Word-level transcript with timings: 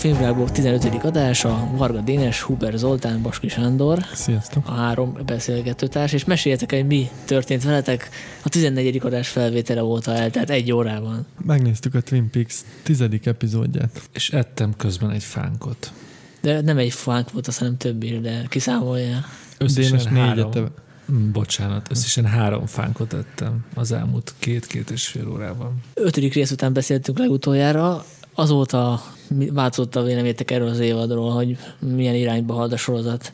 Filmvilágból 0.00 0.50
15. 0.50 0.84
adása, 1.04 1.70
Varga 1.76 2.00
Dénes, 2.00 2.40
Huber 2.42 2.72
Zoltán, 2.76 3.22
Baski 3.22 3.48
Sándor. 3.48 3.98
Sziasztok. 4.14 4.68
A 4.68 4.70
három 4.70 5.16
beszélgetőtárs, 5.26 6.12
és 6.12 6.24
meséljetek 6.24 6.70
hogy 6.70 6.86
mi 6.86 7.08
történt 7.24 7.62
veletek. 7.64 8.08
A 8.42 8.48
14. 8.48 9.00
adás 9.04 9.28
felvétele 9.28 9.82
óta 9.84 10.12
eltelt 10.14 10.50
egy 10.50 10.72
órában. 10.72 11.26
Megnéztük 11.46 11.94
a 11.94 12.00
Twin 12.00 12.30
Peaks 12.30 12.54
tizedik 12.82 13.26
epizódját. 13.26 14.08
És 14.12 14.30
ettem 14.30 14.74
közben 14.76 15.10
egy 15.10 15.22
fánkot. 15.24 15.92
De 16.40 16.60
nem 16.60 16.78
egy 16.78 16.92
fánk 16.92 17.32
volt, 17.32 17.46
azt 17.46 17.58
hanem 17.58 17.76
több 17.76 18.02
is, 18.02 18.20
de 18.20 18.44
kiszámolja. 18.48 19.24
Dénes 19.58 19.90
Összesen 19.90 20.16
három, 20.16 20.36
négyet 20.36 20.56
eve- 20.56 20.72
Mm, 21.12 21.32
bocsánat, 21.32 21.86
összesen 21.90 22.24
három 22.24 22.66
fánkot 22.66 23.12
ettem 23.12 23.64
az 23.74 23.92
elmúlt 23.92 24.34
két-két 24.38 24.90
és 24.90 25.06
fél 25.06 25.28
órában. 25.28 25.80
Ötödik 25.94 26.34
rész 26.34 26.50
után 26.50 26.72
beszéltünk 26.72 27.18
legutoljára, 27.18 28.04
azóta 28.34 29.02
változott 29.52 29.96
a 29.96 30.02
véleményetek 30.02 30.50
erről 30.50 30.68
az 30.68 30.78
évadról, 30.78 31.30
hogy 31.30 31.56
milyen 31.78 32.14
irányba 32.14 32.54
halad 32.54 32.72
a 32.72 32.76
sorozat. 32.76 33.32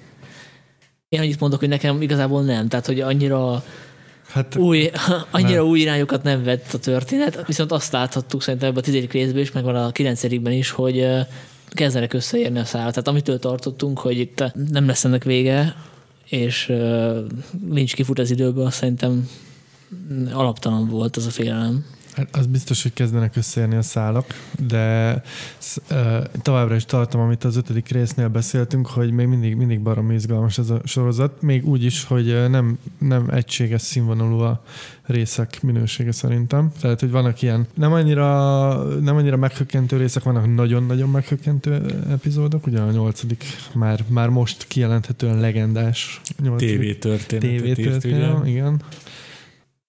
Én 1.09 1.21
annyit 1.21 1.41
mondok, 1.41 1.61
hogy 1.61 1.69
nekem 1.69 2.03
igazából 2.03 2.43
nem, 2.43 2.69
tehát 2.69 2.87
hogy 2.87 3.01
annyira 3.01 3.65
Hát 4.29 4.57
új, 4.57 4.91
annyira 5.31 5.63
Nem. 5.63 5.71
új 5.71 5.81
irányokat 5.81 6.23
nem 6.23 6.43
vett 6.43 6.73
a 6.73 6.79
történet, 6.79 7.47
viszont 7.47 7.73
azt 7.73 7.93
láthattuk 7.93 8.43
szerintem 8.43 8.69
ebben 8.69 8.81
a 8.83 8.85
tizedik 8.85 9.13
részben 9.13 9.43
is, 9.43 9.53
meg 9.53 9.65
van 9.65 9.77
a 9.77 9.91
kilencedikben 9.91 10.53
is, 10.53 10.71
hogy 10.71 11.07
kezdenek 11.69 12.13
összeérni 12.13 12.59
a 12.59 12.65
szállat. 12.65 12.91
Tehát 12.91 13.09
amitől 13.09 13.39
tartottunk, 13.39 13.99
hogy 13.99 14.19
itt 14.19 14.45
nem 14.71 14.87
lesz 14.87 15.05
ennek 15.05 15.25
vége, 15.25 15.77
és 16.29 16.69
ö, 16.69 17.21
nincs 17.69 17.95
kifut 17.95 18.19
az 18.19 18.31
időből, 18.31 18.67
azt 18.67 18.77
szerintem 18.77 19.29
alaptalan 20.33 20.89
volt 20.89 21.17
az 21.17 21.27
a 21.27 21.31
félelem. 21.31 21.85
Hát 22.17 22.37
az 22.37 22.47
biztos, 22.47 22.83
hogy 22.83 22.93
kezdenek 22.93 23.37
összeérni 23.37 23.77
a 23.77 23.83
szálak, 23.83 24.27
de 24.59 25.23
továbbra 26.43 26.75
is 26.75 26.85
tartom, 26.85 27.21
amit 27.21 27.45
az 27.45 27.57
ötödik 27.57 27.89
résznél 27.89 28.29
beszéltünk, 28.29 28.87
hogy 28.87 29.11
még 29.11 29.27
mindig, 29.27 29.55
mindig 29.55 29.81
barom 29.81 30.11
izgalmas 30.11 30.59
ez 30.59 30.71
a 30.71 30.81
sorozat, 30.85 31.43
még 31.43 31.67
úgy 31.67 31.85
is, 31.85 32.05
hogy 32.05 32.51
nem, 32.51 32.79
nem 32.99 33.29
egységes 33.31 33.83
színvonalú 33.83 34.39
a 34.39 34.63
részek 35.03 35.63
minősége 35.63 36.13
szerintem. 36.13 36.73
Tehát, 36.81 37.01
hogy 37.01 37.11
vannak 37.11 37.43
ilyen 37.43 37.67
nem 37.75 37.93
annyira, 37.93 38.83
nem 38.85 39.17
annyira 39.17 39.37
meghökkentő 39.37 39.97
részek, 39.97 40.23
vannak 40.23 40.55
nagyon-nagyon 40.55 41.11
meghökkentő 41.11 42.03
epizódok, 42.11 42.67
ugye 42.67 42.81
a 42.81 42.91
nyolcadik 42.91 43.45
már, 43.75 44.05
már 44.09 44.29
most 44.29 44.65
kijelenthetően 44.69 45.41
legendás 45.41 46.21
TV 46.57 46.99
történetet 46.99 47.73
TV 47.75 47.83
történet, 47.83 48.47
igen. 48.47 48.83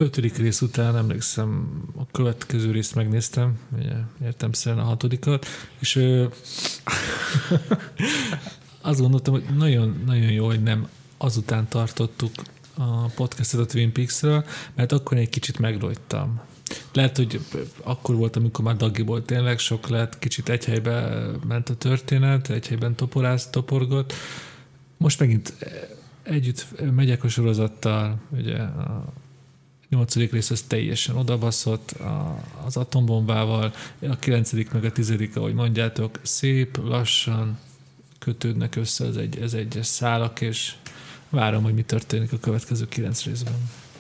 Ötödik 0.04 0.38
rész 0.38 0.62
után 0.62 0.96
emlékszem, 0.96 1.82
a 1.96 2.06
következő 2.12 2.72
részt 2.72 2.96
megnéztem, 2.96 3.60
értem 4.24 4.52
szerint 4.52 4.82
a 4.82 4.86
hatodikat, 4.86 5.46
és 5.80 5.96
ö, 5.96 6.26
azt 8.82 9.00
gondoltam, 9.00 9.34
hogy 9.34 9.44
nagyon, 9.56 10.04
nagyon 10.06 10.32
jó, 10.32 10.46
hogy 10.46 10.64
nem 10.64 10.88
azután 11.18 11.68
tartottuk 11.68 12.32
a 12.74 13.06
podcastet 13.06 13.60
a 13.60 13.66
Twin 13.66 13.92
Peaks-ről, 13.92 14.46
mert 14.76 14.92
akkor 14.92 15.18
egy 15.18 15.30
kicsit 15.30 15.60
megrojtam. 15.60 16.42
Lehet, 16.94 17.18
hogy 17.18 17.40
akkor 17.84 18.16
volt, 18.16 18.36
amikor 18.36 18.66
már 18.66 18.76
Dagi 18.76 19.02
volt 19.02 19.26
tényleg 19.26 19.60
sok 19.60 19.88
lett, 19.88 20.20
kicsit 20.20 20.50
egy 20.50 20.66
helybe 20.66 21.26
ment 21.48 21.70
a 21.70 21.76
történet, 21.76 22.50
egy 22.50 22.68
helyben 22.68 22.96
toporász, 22.96 23.50
toporgott. 23.50 24.14
Most 24.98 25.20
megint 25.20 25.54
együtt 26.24 26.66
megyek 26.96 27.24
a 27.24 27.30
sorozattal, 27.30 28.20
ugye 28.32 28.58
a 28.58 29.14
nyolcadik 29.90 30.32
rész 30.32 30.50
az 30.50 30.64
teljesen 30.68 31.16
odabaszott 31.16 31.92
a, 31.92 32.44
az 32.66 32.78
atombombával, 32.78 33.74
a 34.02 34.16
kilencedik 34.20 34.72
meg 34.72 34.84
a 34.84 34.92
tizedik, 34.92 35.36
ahogy 35.36 35.54
mondjátok, 35.54 36.20
szép, 36.22 36.78
lassan 36.84 37.60
kötődnek 38.20 38.76
össze 38.76 39.06
az 39.06 39.18
egy, 39.18 39.38
ez 39.40 39.54
egyes 39.54 39.86
szálak, 39.86 40.42
és 40.42 40.74
várom, 41.30 41.64
hogy 41.64 41.74
mi 41.74 41.82
történik 41.82 42.32
a 42.34 42.38
következő 42.38 42.88
kilenc 42.88 43.24
részben. 43.24 43.54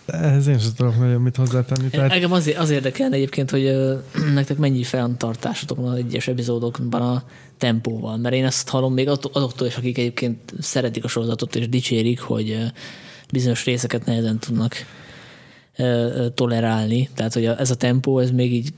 Ehhez 0.05 0.47
én 0.47 0.59
sem 0.59 0.71
tudok 0.75 0.97
nagyon 0.99 1.21
mit 1.21 1.35
hozzátenni. 1.35 1.89
Tehát 1.89 2.11
Engem 2.11 2.31
az, 2.31 2.53
az 2.57 2.69
érdekelne 2.69 3.15
egyébként, 3.15 3.49
hogy 3.49 3.63
ö, 3.63 3.97
nektek 4.33 4.57
mennyi 4.57 4.83
fenntartásotok 4.83 5.77
van 5.77 5.91
az 5.91 5.97
egyes 5.97 6.27
epizódokban 6.27 7.01
a 7.01 7.23
tempóval, 7.57 8.17
mert 8.17 8.35
én 8.35 8.45
ezt 8.45 8.69
hallom 8.69 8.93
még 8.93 9.09
azoktól 9.09 9.67
is, 9.67 9.77
akik 9.77 9.97
egyébként 9.97 10.53
szeretik 10.59 11.03
a 11.03 11.07
sorozatot 11.07 11.55
és 11.55 11.69
dicsérik, 11.69 12.19
hogy 12.19 12.49
ö, 12.49 12.63
bizonyos 13.31 13.65
részeket 13.65 14.05
nehezen 14.05 14.39
tudnak 14.39 14.75
tolerálni. 16.33 17.09
Tehát, 17.15 17.33
hogy 17.33 17.45
ez 17.45 17.71
a 17.71 17.75
tempó, 17.75 18.19
ez 18.19 18.31
még 18.31 18.53
így 18.53 18.73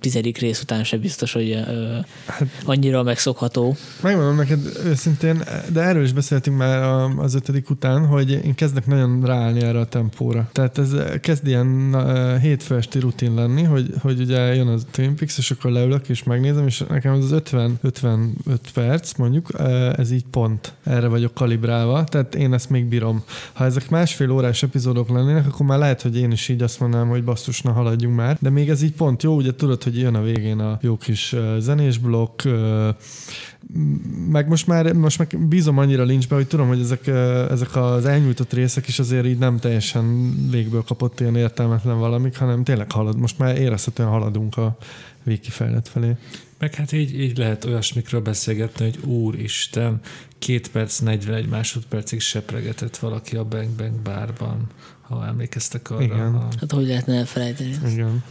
tizedik 0.00 0.38
rész 0.38 0.62
után 0.62 0.84
sem 0.84 1.00
biztos, 1.00 1.32
hogy 1.32 1.50
ö, 1.50 1.96
annyira 2.64 3.02
megszokható. 3.02 3.76
megmondom 4.02 4.36
neked 4.36 4.60
őszintén, 4.84 5.42
de 5.72 5.80
erről 5.80 6.02
is 6.02 6.12
beszéltünk 6.12 6.56
már 6.56 6.82
az 7.18 7.34
ötödik 7.34 7.70
után, 7.70 8.06
hogy 8.06 8.30
én 8.30 8.54
kezdek 8.54 8.86
nagyon 8.86 9.24
ráállni 9.24 9.60
erre 9.60 9.78
a 9.78 9.86
tempóra. 9.86 10.48
Tehát 10.52 10.78
ez 10.78 10.90
kezd 11.20 11.46
ilyen 11.46 11.96
hétfő 12.40 12.76
esti 12.76 12.98
rutin 12.98 13.34
lenni, 13.34 13.62
hogy, 13.62 13.94
hogy 14.00 14.20
ugye 14.20 14.54
jön 14.54 14.68
az 14.68 14.86
Twin 14.90 15.16
Peaks, 15.16 15.38
és 15.38 15.50
akkor 15.50 15.70
leülök 15.70 16.08
és 16.08 16.22
megnézem, 16.22 16.66
és 16.66 16.84
nekem 16.88 17.12
az 17.12 17.32
50, 17.32 17.78
55 17.82 18.60
perc 18.74 19.14
mondjuk, 19.16 19.48
ez 19.96 20.10
így 20.10 20.24
pont 20.30 20.72
erre 20.84 21.06
vagyok 21.06 21.34
kalibrálva, 21.34 22.04
tehát 22.04 22.34
én 22.34 22.52
ezt 22.52 22.70
még 22.70 22.84
bírom. 22.84 23.22
Ha 23.52 23.64
ezek 23.64 23.90
másfél 23.90 24.30
órás 24.30 24.62
epizódok 24.62 25.08
lennének, 25.08 25.46
akkor 25.46 25.66
már 25.66 25.78
lehet, 25.78 26.02
hogy 26.02 26.18
én 26.18 26.30
is 26.30 26.39
így 26.48 26.62
azt 26.62 26.80
mondanám, 26.80 27.08
hogy 27.08 27.24
basszus, 27.24 27.62
na 27.62 27.72
haladjunk 27.72 28.16
már, 28.16 28.36
de 28.40 28.50
még 28.50 28.68
ez 28.68 28.82
így 28.82 28.92
pont 28.92 29.22
jó, 29.22 29.34
ugye 29.34 29.54
tudod, 29.54 29.82
hogy 29.82 29.98
jön 29.98 30.14
a 30.14 30.22
végén 30.22 30.58
a 30.58 30.78
jó 30.82 30.96
kis 30.96 31.36
zenés 31.58 31.98
blokk, 31.98 32.42
meg 34.30 34.48
most 34.48 34.66
már 34.66 34.92
most 34.92 35.18
meg 35.18 35.48
bízom 35.48 35.78
annyira 35.78 36.04
lincsbe, 36.04 36.34
hogy 36.34 36.46
tudom, 36.46 36.68
hogy 36.68 36.80
ezek, 36.80 37.06
ezek 37.50 37.76
az 37.76 38.04
elnyújtott 38.04 38.52
részek 38.52 38.88
is 38.88 38.98
azért 38.98 39.26
így 39.26 39.38
nem 39.38 39.58
teljesen 39.58 40.34
légből 40.50 40.82
kapott 40.82 41.20
ilyen 41.20 41.36
értelmetlen 41.36 41.98
valamik, 41.98 42.36
hanem 42.36 42.64
tényleg 42.64 42.92
halad, 42.92 43.18
most 43.18 43.38
már 43.38 43.58
érezhetően 43.58 44.08
haladunk 44.08 44.56
a 44.56 44.76
végkifejlet 45.22 45.88
felé. 45.88 46.16
Meg 46.58 46.74
hát 46.74 46.92
így, 46.92 47.20
így 47.20 47.38
lehet 47.38 47.64
olyasmikről 47.64 48.20
beszélgetni, 48.20 48.84
hogy 48.84 49.10
úristen, 49.10 50.00
két 50.38 50.70
perc, 50.70 50.98
41 50.98 51.48
másodpercig 51.48 52.20
sepregetett 52.20 52.96
valaki 52.96 53.36
a 53.36 53.44
Bang 53.44 53.68
Bang 53.68 53.94
bárban, 54.02 54.66
ha 55.10 55.26
emlékeztek 55.26 55.90
arra. 55.90 56.02
Igen. 56.02 56.34
A, 56.34 56.48
Hát 56.60 56.72
hogy 56.72 56.86
lehetne 56.86 57.14
elfelejteni? 57.14 57.76
Igen. 57.90 58.24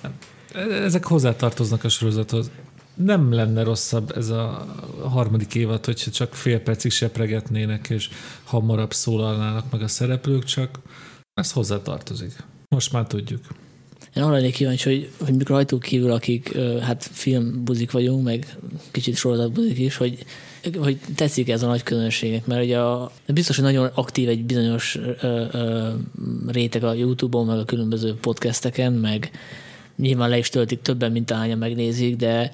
ezek 0.84 1.06
hozzátartoznak 1.06 1.84
a 1.84 1.90
sorozathoz. 1.90 2.52
Nem 2.94 3.34
lenne 3.34 3.64
rosszabb 3.64 4.18
ez 4.18 4.30
a 4.30 4.66
harmadik 5.04 5.56
évad, 5.56 5.86
hogyha 5.86 6.12
csak 6.12 6.36
fél 6.36 6.60
percig 6.60 6.92
sepregetnének, 6.92 7.90
és 7.90 8.10
hamarabb 8.44 8.94
szólalnának 8.94 9.72
meg 9.72 9.82
a 9.82 9.88
szereplők, 9.88 10.44
csak 10.44 10.80
ez 11.34 11.52
hozzátartozik. 11.52 12.44
Most 12.68 12.92
már 12.92 13.08
tudjuk. 13.08 13.46
Én 14.16 14.24
arra 14.24 14.34
lennék 14.34 14.54
kíváncsi, 14.54 14.90
hogy, 14.90 15.12
hogy 15.26 15.36
mikor 15.36 15.56
rajtuk 15.56 15.82
kívül, 15.82 16.12
akik 16.12 16.58
hát 16.82 17.10
filmbuzik 17.12 17.92
vagyunk, 17.92 18.24
meg 18.24 18.58
kicsit 18.92 19.16
sorozatbuzik 19.16 19.78
is, 19.78 19.98
hogy, 19.98 20.26
hogy 20.78 21.00
tetszik 21.16 21.50
ez 21.50 21.64
a 21.64 21.68
nagy 21.68 21.84
közönségnek, 21.84 22.46
mert 22.46 22.64
ugye 22.64 22.80
a, 22.80 23.12
biztos, 23.28 23.56
hogy 23.56 23.66
nagyon 23.66 23.90
aktív 23.94 24.30
egy 24.30 24.44
bizonyos 24.44 24.98
ö, 25.22 25.46
ö, 25.52 25.90
réteg 26.48 26.84
a 26.84 26.94
YouTube-on, 26.94 27.46
meg 27.46 27.58
a 27.58 27.66
különböző 27.66 28.16
podcasteken, 28.16 28.94
meg 28.94 29.32
nyilván 29.96 30.30
le 30.30 30.38
is 30.38 30.50
töltik 30.50 30.82
többen, 30.82 31.12
mint 31.12 31.32
ahányan 31.32 31.58
megnézik, 31.58 32.16
de, 32.16 32.54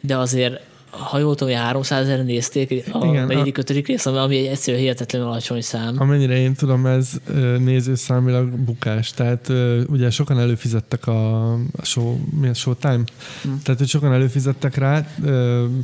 de 0.00 0.16
azért 0.16 0.60
ha 0.90 1.18
jól 1.18 1.34
tudom, 1.34 1.54
hogy 1.54 1.62
300 1.62 2.08
ezer 2.08 2.24
nézték 2.24 2.84
a 2.92 3.06
Igen, 3.06 3.26
negyedik, 3.26 3.58
ötödik 3.58 3.86
rész, 3.86 4.06
ami- 4.06 4.36
egy 4.36 4.46
egyszerűen 4.46 4.82
hihetetlenül 4.82 5.28
alacsony 5.28 5.60
szám. 5.60 5.94
Amennyire 5.98 6.38
én 6.38 6.54
tudom, 6.54 6.86
ez 6.86 7.10
nézőszámilag 7.58 8.48
bukás. 8.48 9.10
Tehát 9.10 9.52
ugye 9.86 10.10
sokan 10.10 10.38
előfizettek 10.38 11.06
a, 11.06 11.52
a 11.52 11.82
show, 11.82 12.18
mi 12.40 12.48
a 12.48 12.54
Showtime? 12.54 13.02
Hm. 13.42 13.48
Tehát, 13.62 13.80
hogy 13.80 13.88
sokan 13.88 14.12
előfizettek 14.12 14.74
rá, 14.74 15.06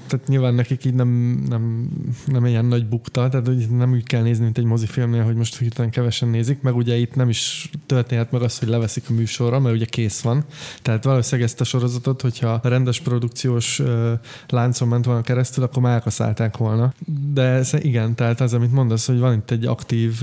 tehát 0.06 0.26
nyilván 0.26 0.54
nekik 0.54 0.84
így 0.84 0.94
nem, 0.94 1.08
nem, 1.48 1.88
nem 2.26 2.46
ilyen 2.46 2.64
nagy 2.64 2.86
bukta, 2.86 3.28
tehát 3.28 3.46
hogy 3.46 3.66
nem 3.70 3.92
úgy 3.92 4.04
kell 4.04 4.22
nézni, 4.22 4.44
mint 4.44 4.58
egy 4.58 4.64
mozifilmnél, 4.64 5.22
hogy 5.22 5.34
most 5.34 5.58
hirtelen 5.58 5.90
kevesen 5.90 6.28
nézik, 6.28 6.60
meg 6.60 6.76
ugye 6.76 6.96
itt 6.96 7.14
nem 7.14 7.28
is 7.28 7.70
történhet 7.86 8.30
meg 8.30 8.42
az, 8.42 8.58
hogy 8.58 8.68
leveszik 8.68 9.04
a 9.08 9.12
műsorra, 9.12 9.60
mert 9.60 9.74
ugye 9.74 9.84
kész 9.84 10.20
van. 10.20 10.44
Tehát 10.82 11.04
valószínűleg 11.04 11.48
ezt 11.50 11.60
a 11.60 11.64
sorozatot, 11.64 12.20
hogyha 12.22 12.60
a 12.62 12.68
rendes 12.68 13.00
produkciós 13.00 13.78
ö, 13.78 14.12
láncon 14.48 14.88
ment 14.92 15.04
volna 15.04 15.20
keresztül, 15.20 15.64
akkor 15.64 15.82
már 15.82 15.92
elkaszálták 15.92 16.56
volna. 16.56 16.92
De 17.32 17.62
sze- 17.62 17.82
igen, 17.82 18.14
tehát 18.14 18.40
az, 18.40 18.54
amit 18.54 18.72
mondasz, 18.72 19.06
hogy 19.06 19.18
van 19.18 19.34
itt 19.34 19.50
egy 19.50 19.66
aktív, 19.66 20.22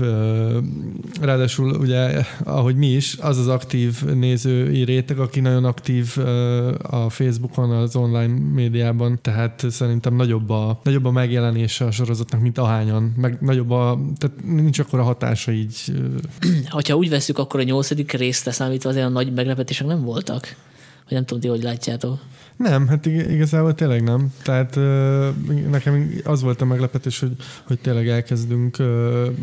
ráadásul 1.20 1.74
ugye, 1.74 2.24
ahogy 2.44 2.76
mi 2.76 2.86
is, 2.86 3.16
az 3.20 3.38
az 3.38 3.48
aktív 3.48 4.04
nézői 4.04 4.84
réteg, 4.84 5.18
aki 5.18 5.40
nagyon 5.40 5.64
aktív 5.64 6.16
a 6.82 7.10
Facebookon, 7.10 7.70
az 7.70 7.96
online 7.96 8.34
médiában, 8.52 9.18
tehát 9.22 9.66
szerintem 9.70 10.14
nagyobb 10.14 10.50
a, 10.50 10.80
nagyobb 10.82 11.04
a 11.04 11.10
megjelenése 11.10 11.84
a 11.84 11.90
sorozatnak, 11.90 12.40
mint 12.40 12.58
ahányan, 12.58 13.14
meg 13.16 13.38
nagyobb 13.40 13.70
a, 13.70 13.98
tehát 14.18 14.44
nincs 14.44 14.78
akkor 14.78 14.98
a 14.98 15.02
hatása 15.02 15.52
így. 15.52 15.76
ö, 15.88 16.48
Ha 16.88 16.96
úgy 16.96 17.08
veszük, 17.08 17.38
akkor 17.38 17.60
a 17.60 17.62
nyolcadik 17.62 18.12
részt 18.12 18.44
leszámítva 18.44 18.88
azért 18.88 19.06
a 19.06 19.08
nagy 19.08 19.32
meglepetések 19.32 19.86
nem 19.86 20.02
voltak. 20.02 20.56
Vagy 21.04 21.12
nem 21.12 21.24
tudom, 21.24 21.40
ti 21.42 21.48
hogy 21.48 21.62
látjátok. 21.62 22.20
Nem, 22.60 22.88
hát 22.88 23.06
ig- 23.06 23.30
igazából 23.30 23.74
tényleg 23.74 24.02
nem. 24.02 24.32
Tehát 24.42 24.78
nekem 25.70 26.20
az 26.24 26.42
volt 26.42 26.60
a 26.60 26.64
meglepetés, 26.64 27.20
hogy, 27.20 27.36
hogy 27.66 27.78
tényleg 27.78 28.08
elkezdünk, 28.08 28.76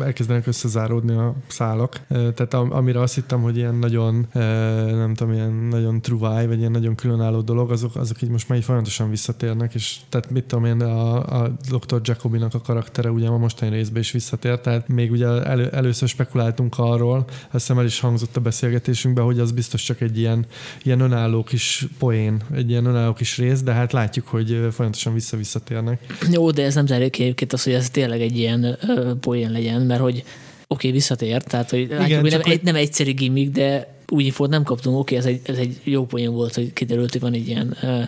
elkezdenek 0.00 0.46
összezáródni 0.46 1.12
a 1.12 1.34
szálak. 1.46 2.00
Tehát 2.08 2.54
am, 2.54 2.72
amire 2.72 3.00
azt 3.00 3.14
hittem, 3.14 3.42
hogy 3.42 3.56
ilyen 3.56 3.74
nagyon, 3.74 4.26
nem 4.32 5.14
tudom, 5.14 5.32
ilyen 5.32 5.52
nagyon 5.52 6.00
truváj, 6.00 6.46
vagy 6.46 6.58
ilyen 6.58 6.70
nagyon 6.70 6.94
különálló 6.94 7.40
dolog, 7.40 7.70
azok, 7.70 7.96
azok 7.96 8.22
így 8.22 8.30
most 8.30 8.48
már 8.48 8.58
így 8.58 8.64
folyamatosan 8.64 9.10
visszatérnek, 9.10 9.74
és 9.74 9.96
tehát 10.08 10.30
mit 10.30 10.44
tudom 10.44 10.64
én, 10.64 10.80
a, 10.82 11.42
a 11.42 11.52
Dr. 11.68 12.00
Jacobinak 12.02 12.54
a 12.54 12.60
karaktere 12.60 13.10
ugye 13.10 13.28
a 13.28 13.38
mostani 13.38 13.70
részben 13.70 14.00
is 14.00 14.10
visszatér, 14.10 14.58
tehát 14.58 14.88
még 14.88 15.10
ugye 15.10 15.26
elő, 15.26 15.68
először 15.68 16.08
spekuláltunk 16.08 16.74
arról, 16.78 17.24
azt 17.28 17.50
hiszem 17.50 17.78
el 17.78 17.84
is 17.84 18.00
hangzott 18.00 18.36
a 18.36 18.40
beszélgetésünkben, 18.40 19.24
hogy 19.24 19.38
az 19.38 19.52
biztos 19.52 19.82
csak 19.82 20.00
egy 20.00 20.18
ilyen, 20.18 20.46
ilyen 20.82 21.00
önálló 21.00 21.42
kis 21.42 21.86
poén, 21.98 22.42
egy 22.52 22.70
ilyen 22.70 22.84
önálló 22.84 23.06
kis 23.12 23.36
rész, 23.36 23.62
de 23.62 23.72
hát 23.72 23.92
látjuk, 23.92 24.26
hogy 24.26 24.48
folyamatosan 24.48 25.14
vissza-visszatérnek. 25.14 26.00
Jó, 26.30 26.50
de 26.50 26.64
ez 26.64 26.74
nem 26.74 26.86
zárja 26.86 27.10
ki 27.10 27.22
egyébként 27.22 27.52
az, 27.52 27.62
hogy 27.62 27.72
ez 27.72 27.90
tényleg 27.90 28.20
egy 28.20 28.38
ilyen 28.38 28.64
ö, 28.64 29.12
poén 29.20 29.50
legyen, 29.50 29.80
mert 29.82 30.00
hogy 30.00 30.16
oké, 30.16 30.24
okay, 30.66 30.90
visszatér, 30.90 31.42
tehát 31.42 31.70
hogy 31.70 31.86
látjuk, 31.88 32.06
Igen, 32.06 32.20
hogy 32.20 32.30
nem, 32.30 32.40
hogy- 32.40 32.52
egy, 32.52 32.62
nem 32.62 32.74
egyszerű 32.74 33.14
gimmick, 33.14 33.52
de 33.52 33.96
úgy 34.08 34.24
infót 34.24 34.48
nem 34.48 34.62
kaptunk, 34.62 34.98
oké, 34.98 35.16
okay, 35.16 35.28
ez, 35.28 35.34
egy, 35.34 35.50
ez 35.50 35.58
egy 35.58 35.80
jó 35.84 36.06
poén 36.06 36.32
volt, 36.32 36.54
hogy 36.54 36.72
kiderült, 36.72 37.12
hogy 37.12 37.20
van 37.20 37.32
egy 37.32 37.48
ilyen 37.48 37.76
ö, 37.82 38.02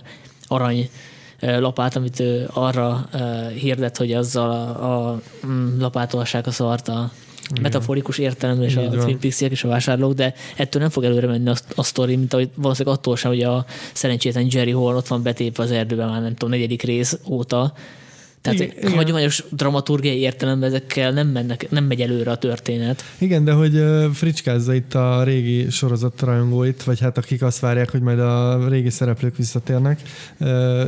arany 0.46 0.90
lapát, 1.40 1.96
amit 1.96 2.20
ö, 2.20 2.42
arra 2.46 3.08
hirdet, 3.54 3.96
hogy 3.96 4.12
azzal 4.12 4.50
a, 4.50 5.10
a 5.10 5.20
mm, 5.46 5.80
lapátolhassák 5.80 6.46
a 6.46 6.50
szart 6.50 6.88
a 6.88 7.10
metaforikus 7.60 8.18
értelemben 8.18 8.64
és 8.66 8.76
Így 8.76 8.96
a. 8.96 9.04
Twin 9.04 9.18
Peaks-iek 9.18 9.50
és 9.50 9.64
a 9.64 9.68
vásárlók, 9.68 10.12
de 10.12 10.34
ettől 10.56 10.82
nem 10.82 10.90
fog 10.90 11.04
előre 11.04 11.26
menni 11.26 11.48
a, 11.48 11.54
a 11.74 11.82
sztori, 11.82 12.16
mint 12.16 12.32
ahogy 12.32 12.50
valószínűleg 12.54 12.98
attól 12.98 13.16
sem, 13.16 13.30
hogy 13.30 13.42
a 13.42 13.64
szerencsétlen 13.92 14.46
Jerry 14.50 14.70
Horn 14.70 14.96
ott 14.96 15.06
van 15.06 15.22
betépve 15.22 15.62
az 15.62 15.70
erdőben 15.70 16.08
már 16.08 16.22
nem 16.22 16.34
tudom, 16.34 16.50
negyedik 16.50 16.82
rész 16.82 17.18
óta. 17.28 17.72
Tehát 18.40 18.60
Igen, 18.60 18.92
hagyományos 18.92 19.44
dramaturgiai 19.50 20.18
értelemben 20.18 20.68
ezekkel 20.68 21.12
nem, 21.12 21.28
mennek, 21.28 21.70
nem 21.70 21.84
megy 21.84 22.00
előre 22.00 22.30
a 22.30 22.36
történet. 22.36 23.04
Igen, 23.18 23.44
de 23.44 23.52
hogy 23.52 23.84
fricskázza 24.12 24.74
itt 24.74 24.94
a 24.94 25.22
régi 25.22 25.70
sorozat 25.70 26.20
rajongóit, 26.20 26.82
vagy 26.82 27.00
hát 27.00 27.18
akik 27.18 27.42
azt 27.42 27.60
várják, 27.60 27.90
hogy 27.90 28.00
majd 28.00 28.18
a 28.18 28.68
régi 28.68 28.90
szereplők 28.90 29.36
visszatérnek, 29.36 30.00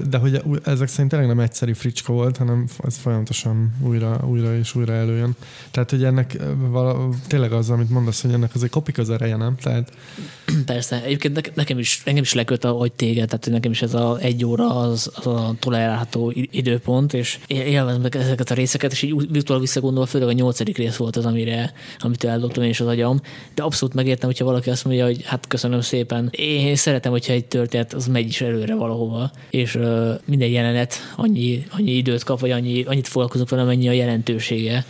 de 0.08 0.16
hogy 0.18 0.42
ezek 0.64 0.88
szerint 0.88 1.10
tényleg 1.10 1.28
nem 1.28 1.40
egyszerű 1.40 1.72
fricska 1.72 2.12
volt, 2.12 2.36
hanem 2.36 2.66
ez 2.84 2.96
folyamatosan 2.96 3.74
újra, 3.86 4.24
újra 4.28 4.56
és 4.56 4.74
újra 4.74 4.92
előjön. 4.92 5.36
Tehát, 5.70 5.90
hogy 5.90 6.04
ennek 6.04 6.36
vala, 6.70 7.08
tényleg 7.26 7.52
az, 7.52 7.70
amit 7.70 7.90
mondasz, 7.90 8.22
hogy 8.22 8.32
ennek 8.32 8.54
azért 8.54 8.72
kopik 8.72 8.98
az 8.98 9.10
ereje, 9.10 9.36
nem? 9.36 9.56
Tehát 9.56 9.92
Persze, 10.66 11.02
egyébként 11.02 11.34
neke- 11.34 11.54
nekem 11.54 11.78
is, 11.78 12.02
engem 12.04 12.22
is 12.22 12.32
leköt, 12.32 12.64
ahogy 12.64 12.92
téged, 12.92 13.26
tehát 13.26 13.50
nekem 13.50 13.70
is 13.70 13.82
ez 13.82 13.94
a 13.94 14.18
egy 14.20 14.44
óra 14.44 14.76
az, 14.76 15.10
az 15.14 15.26
a 15.26 15.54
tolerálható 15.58 16.32
időpont, 16.50 17.12
és 17.12 17.38
élvezem 17.46 18.04
ezeket 18.10 18.50
a 18.50 18.54
részeket, 18.54 18.92
és 18.92 19.02
így 19.02 19.12
utólag 19.12 19.62
visszagondolva, 19.62 20.08
főleg 20.08 20.28
a 20.28 20.32
nyolcadik 20.32 20.76
rész 20.76 20.96
volt 20.96 21.16
az, 21.16 21.26
amire, 21.26 21.72
amit 21.98 22.24
eldobtam 22.24 22.62
én 22.62 22.68
is 22.68 22.80
az 22.80 22.86
agyam, 22.86 23.20
de 23.54 23.62
abszolút 23.62 23.94
megértem, 23.94 24.28
hogyha 24.28 24.44
valaki 24.44 24.70
azt 24.70 24.84
mondja, 24.84 25.04
hogy 25.04 25.22
hát 25.24 25.46
köszönöm 25.48 25.80
szépen. 25.80 26.28
Én 26.30 26.76
szeretem, 26.76 27.10
hogyha 27.12 27.32
egy 27.32 27.44
történet 27.44 27.92
az 27.92 28.06
megy 28.06 28.26
is 28.26 28.40
előre 28.40 28.74
valahova, 28.74 29.30
és 29.50 29.74
uh, 29.74 30.10
minden 30.24 30.48
jelenet 30.48 30.94
annyi, 31.16 31.66
annyi 31.70 31.90
időt 31.90 32.24
kap, 32.24 32.40
vagy 32.40 32.50
annyi, 32.50 32.82
annyit 32.82 33.08
foglalkozunk 33.08 33.48
vele, 33.48 33.64
mennyi 33.64 33.88
a 33.88 33.92
jelentősége 33.92 34.84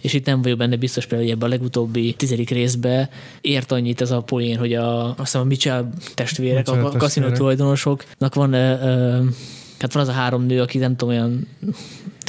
és 0.00 0.12
itt 0.12 0.26
nem 0.26 0.42
vagyok 0.42 0.58
benne 0.58 0.76
biztos 0.76 1.06
például, 1.06 1.28
hogy 1.28 1.38
ebben 1.38 1.48
a 1.50 1.52
legutóbbi 1.52 2.12
tizedik 2.12 2.50
részben 2.50 3.08
ért 3.40 3.72
annyit 3.72 4.00
ez 4.00 4.10
a 4.10 4.20
poén, 4.20 4.58
hogy 4.58 4.74
a, 4.74 5.08
azt 5.08 5.16
hiszem 5.18 5.40
a 5.40 5.44
Mitchell 5.44 5.88
testvérek, 6.14 6.66
Mitchell 6.66 6.74
a 6.74 6.82
kaszinó 6.82 7.00
testvérek. 7.00 7.36
tulajdonosoknak 7.36 8.34
van, 8.34 8.52
ö, 8.52 8.82
ö, 8.82 9.24
hát 9.78 9.92
van 9.92 10.02
az 10.02 10.08
a 10.08 10.12
három 10.12 10.42
nő, 10.42 10.60
aki 10.60 10.78
nem 10.78 10.96
tudom, 10.96 11.14
olyan 11.14 11.48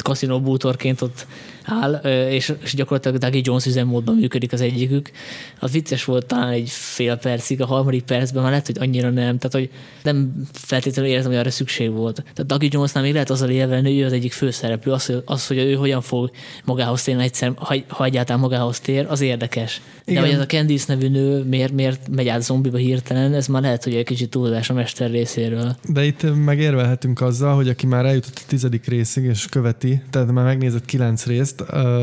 kaszinó 0.02 0.40
bútorként 0.40 1.00
ott 1.00 1.26
áll, 1.70 1.94
és, 2.30 2.52
és 2.62 2.74
gyakorlatilag 2.74 3.18
Dougie 3.18 3.40
Jones 3.44 3.66
üzemmódban 3.66 4.14
működik 4.14 4.52
az 4.52 4.60
egyikük. 4.60 5.10
Az 5.58 5.70
vicces 5.70 6.04
volt 6.04 6.26
talán 6.26 6.52
egy 6.52 6.70
fél 6.70 7.16
percig, 7.16 7.60
a 7.60 7.66
harmadik 7.66 8.02
percben 8.02 8.42
már 8.42 8.50
lehet, 8.50 8.66
hogy 8.66 8.76
annyira 8.80 9.10
nem, 9.10 9.38
tehát 9.38 9.52
hogy 9.52 9.70
nem 10.02 10.42
feltétlenül 10.52 11.10
érzem, 11.10 11.30
hogy 11.30 11.40
arra 11.40 11.50
szükség 11.50 11.90
volt. 11.90 12.14
Tehát 12.14 12.46
Dougie 12.46 12.68
Jonesnál 12.72 13.02
még 13.02 13.12
lehet 13.12 13.30
az 13.30 13.42
a 13.42 13.50
élvelni, 13.50 13.88
hogy 13.88 13.98
ő 14.00 14.04
az 14.04 14.12
egyik 14.12 14.32
főszereplő, 14.32 14.92
az, 14.92 15.06
hogy- 15.06 15.22
az, 15.24 15.46
hogy 15.46 15.58
ő 15.58 15.74
hogyan 15.74 16.00
fog 16.00 16.30
magához 16.64 17.02
térni 17.02 17.22
egyszer, 17.22 17.52
ha, 17.56 17.76
ha 17.88 18.04
egyáltalán 18.04 18.40
magához 18.40 18.80
tér, 18.80 19.06
az 19.08 19.20
érdekes. 19.20 19.80
De 20.04 20.10
Igen. 20.12 20.24
hogy 20.24 20.32
ez 20.32 20.40
a 20.40 20.46
Candice 20.46 20.94
nevű 20.94 21.08
nő 21.08 21.42
miért, 21.42 21.72
miért 21.72 22.08
megy 22.08 22.28
át 22.28 22.42
zombiba 22.42 22.76
hirtelen, 22.76 23.34
ez 23.34 23.46
már 23.46 23.62
lehet, 23.62 23.84
hogy 23.84 23.94
egy 23.94 24.04
kicsit 24.04 24.30
túlzás 24.30 24.70
a 24.70 24.74
mester 24.74 25.10
részéről. 25.10 25.76
De 25.88 26.04
itt 26.04 26.44
megérvelhetünk 26.44 27.20
azzal, 27.20 27.54
hogy 27.54 27.68
aki 27.68 27.86
már 27.86 28.04
eljutott 28.06 28.36
a 28.36 28.46
tizedik 28.46 28.86
részig 28.86 29.24
és 29.24 29.46
követi, 29.50 30.02
tehát 30.10 30.30
már 30.32 30.44
megnézett 30.44 30.84
kilenc 30.84 31.26
részt, 31.26 31.59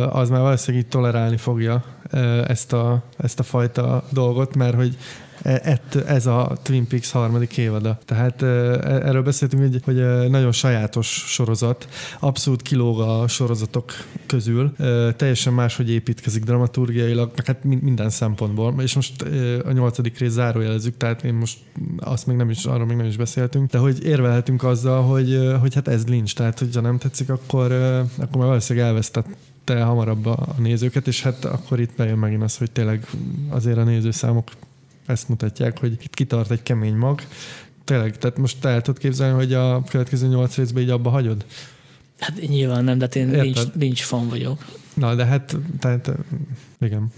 az 0.10 0.30
már 0.30 0.42
valószínűleg 0.42 0.86
így 0.86 0.92
tolerálni 0.92 1.38
fogja 1.38 1.84
ezt 2.48 2.74
a, 2.74 3.04
ezt 3.18 3.40
a 3.40 3.44
fajta 3.44 4.04
dolgot, 4.10 4.56
mert 4.56 4.76
hogy 4.76 4.98
ez 6.08 6.26
a 6.26 6.58
Twin 6.62 6.88
Peaks 6.88 7.12
harmadik 7.12 7.58
évada. 7.58 8.00
Tehát 8.06 8.42
ö, 8.42 8.74
e- 8.74 9.08
erről 9.08 9.24
beszéltünk, 9.24 9.62
hogy, 9.62 9.82
hogy 9.84 10.30
nagyon 10.30 10.52
sajátos 10.52 11.08
sorozat, 11.08 11.88
abszolút 12.20 12.62
kilóg 12.62 13.00
a 13.00 13.28
sorozatok 13.28 13.92
közül, 14.26 14.76
teljesen 15.16 15.54
máshogy 15.54 15.92
építkezik 15.92 16.44
dramaturgiailag, 16.44 17.32
meg 17.36 17.46
hát 17.46 17.64
min- 17.64 17.82
minden 17.82 18.10
szempontból. 18.10 18.82
És 18.82 18.96
most 18.96 19.22
a 19.66 19.72
nyolcadik 19.72 20.18
rész 20.18 20.32
zárójelezzük, 20.32 20.98
tehát 20.98 21.24
én 21.24 21.34
most 21.34 21.58
azt 21.98 22.28
még 22.28 22.36
nem 22.36 22.50
is, 22.50 22.66
arról 22.66 22.86
még 22.86 22.98
nem 22.98 23.06
is 23.06 23.18
beszéltünk, 23.18 23.70
de 23.72 23.78
hogy 23.78 24.06
érvelhetünk 24.06 24.64
azzal, 24.64 25.04
hogy, 25.04 25.50
hogy 25.62 25.74
hát 25.74 25.88
ez 25.88 26.08
lincs, 26.08 26.36
tehát 26.36 26.60
hogyha 26.60 26.82
nem 26.82 26.98
tetszik, 26.98 27.30
akkor, 27.30 27.72
akkor 28.18 28.38
már 28.38 28.48
valószínűleg 28.48 28.88
elvesztett 28.88 29.28
te 29.68 29.84
hamarabb 29.84 30.26
a 30.26 30.56
nézőket, 30.58 31.08
és 31.08 31.22
hát 31.22 31.46
akkor 31.46 31.80
itt 31.80 31.96
bejön 31.96 32.18
megint 32.18 32.44
az, 32.44 32.58
hogy 32.58 32.72
tényleg 32.72 33.08
azért 33.50 33.78
a 33.78 33.84
nézőszámok 33.84 34.50
ezt 35.08 35.30
mutatják, 35.30 35.80
hogy 35.80 35.92
itt 35.92 36.14
kitart 36.14 36.52
egy 36.52 36.64
kemény 36.64 36.96
mag. 36.96 37.22
Tényleg, 37.84 38.18
tehát 38.18 38.38
most 38.38 38.60
te 38.60 38.70
el 38.70 38.82
tudod 38.82 39.00
képzelni, 39.00 39.36
hogy 39.36 39.54
a 39.54 39.84
következő 39.90 40.28
nyolc 40.28 40.56
részben 40.56 40.84
így 40.84 40.90
abba 40.90 41.10
hagyod? 41.10 41.46
Hát 42.20 42.48
nyilván 42.48 42.84
nem, 42.84 42.98
de 42.98 43.04
hát 43.04 43.16
én 43.16 43.28
Érted? 43.28 43.44
nincs, 43.44 43.74
nincs 43.74 44.02
fan 44.02 44.30
vagyok. 44.30 44.66
Na, 44.94 45.16
de 45.16 45.26
hát, 45.26 45.58
tehát 45.80 46.12
igen. 46.80 47.12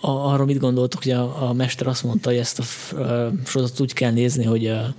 A, 0.00 0.10
arról 0.10 0.46
mit 0.46 0.58
gondoltok, 0.58 1.02
hogy 1.02 1.12
a, 1.12 1.48
a 1.48 1.52
mester 1.52 1.86
azt 1.86 2.04
mondta, 2.04 2.28
hogy 2.28 2.38
ezt 2.38 2.58
a 2.58 2.62
ö, 2.96 3.28
sorozatot 3.46 3.80
úgy 3.80 3.92
kell 3.92 4.12
nézni, 4.12 4.44
hogy 4.44 4.66
a 4.66 4.94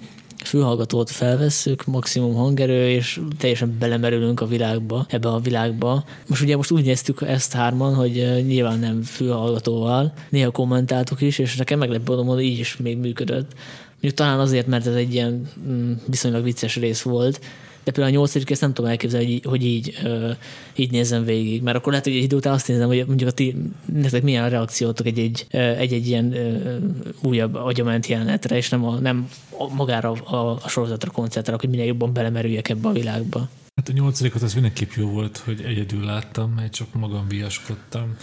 fülhallgatót 0.45 1.09
felvesszük, 1.09 1.85
maximum 1.85 2.33
hangerő, 2.33 2.89
és 2.89 3.19
teljesen 3.37 3.75
belemerülünk 3.79 4.41
a 4.41 4.47
világba, 4.47 5.05
ebbe 5.09 5.29
a 5.29 5.39
világba. 5.39 6.03
Most 6.27 6.41
ugye 6.41 6.55
most 6.55 6.71
úgy 6.71 6.85
néztük 6.85 7.21
ezt 7.21 7.53
hárman, 7.53 7.93
hogy 7.93 8.43
nyilván 8.45 8.79
nem 8.79 9.01
fülhallgatóval, 9.01 10.13
néha 10.29 10.51
kommentáltuk 10.51 11.21
is, 11.21 11.39
és 11.39 11.55
nekem 11.55 11.79
meglepő 11.79 12.15
módon 12.15 12.39
így 12.39 12.59
is 12.59 12.77
még 12.77 12.97
működött. 12.97 13.51
Mondjuk 13.91 14.13
talán 14.13 14.39
azért, 14.39 14.67
mert 14.67 14.87
ez 14.87 14.95
egy 14.95 15.13
ilyen 15.13 15.49
mm, 15.67 15.91
viszonylag 16.07 16.43
vicces 16.43 16.75
rész 16.75 17.01
volt, 17.01 17.39
de 17.83 17.91
például 17.91 18.15
a 18.15 18.17
nyolcadik 18.17 18.49
ezt 18.49 18.61
nem 18.61 18.73
tudom 18.73 18.91
elképzelni, 18.91 19.31
hogy, 19.31 19.43
hogy 19.45 19.65
így, 19.65 19.97
ö, 20.03 20.31
így 20.75 20.91
nézem 20.91 21.23
végig. 21.23 21.61
Mert 21.61 21.77
akkor 21.77 21.91
lehet, 21.91 22.07
hogy 22.07 22.15
egy 22.15 22.23
idő 22.23 22.35
után 22.35 22.53
azt 22.53 22.67
nézem, 22.67 22.87
hogy 22.87 23.03
mondjuk 23.07 23.29
a 23.29 23.33
ti, 23.33 23.55
nektek 23.85 24.23
milyen 24.23 24.43
a 24.43 24.47
reakciótok 24.47 25.05
egy-egy, 25.05 25.45
egy-egy 25.49 26.07
ilyen 26.07 26.33
ö, 26.33 26.77
újabb 27.21 27.55
agyament 27.55 28.07
jelenetre, 28.07 28.55
és 28.55 28.69
nem, 28.69 28.85
a, 28.85 28.99
nem 28.99 29.29
magára 29.75 30.11
a, 30.11 30.59
a 30.63 30.67
sorozatra 30.67 31.11
koncentrálok, 31.11 31.61
hogy 31.61 31.69
minél 31.69 31.85
jobban 31.85 32.13
belemerüljek 32.13 32.69
ebbe 32.69 32.87
a 32.87 32.91
világba. 32.91 33.49
Hát 33.75 33.89
a 33.89 33.91
nyolcadikot 33.91 34.41
az 34.41 34.53
mindenképp 34.53 34.91
jó 34.91 35.09
volt, 35.09 35.37
hogy 35.37 35.61
egyedül 35.61 36.05
láttam, 36.05 36.51
mert 36.51 36.73
csak 36.73 36.93
magam 36.93 37.27
viaskodtam. 37.27 38.15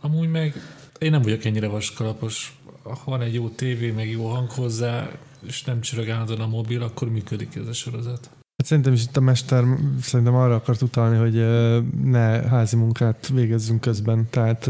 Amúgy 0.00 0.28
meg 0.28 0.54
én 0.98 1.10
nem 1.10 1.22
vagyok 1.22 1.44
ennyire 1.44 1.66
vaskalapos. 1.66 2.56
Ha 2.82 3.02
van 3.04 3.20
egy 3.20 3.34
jó 3.34 3.48
tévé, 3.48 3.90
meg 3.90 4.10
jó 4.10 4.26
hang 4.28 4.50
hozzá, 4.50 5.10
és 5.46 5.64
nem 5.64 5.80
csörög 5.80 6.08
állandóan 6.08 6.40
a 6.40 6.46
mobil, 6.46 6.82
akkor 6.82 7.10
működik 7.10 7.54
ez 7.54 7.66
a 7.66 7.72
sorozat. 7.72 8.30
Hát 8.62 8.70
szerintem 8.70 8.92
is 8.92 9.02
itt 9.02 9.16
a 9.16 9.20
mester 9.20 9.64
szerintem 10.02 10.34
arra 10.34 10.54
akart 10.54 10.82
utalni, 10.82 11.16
hogy 11.16 11.34
ne 12.04 12.48
házi 12.48 12.76
munkát 12.76 13.30
végezzünk 13.34 13.80
közben. 13.80 14.26
Tehát 14.30 14.66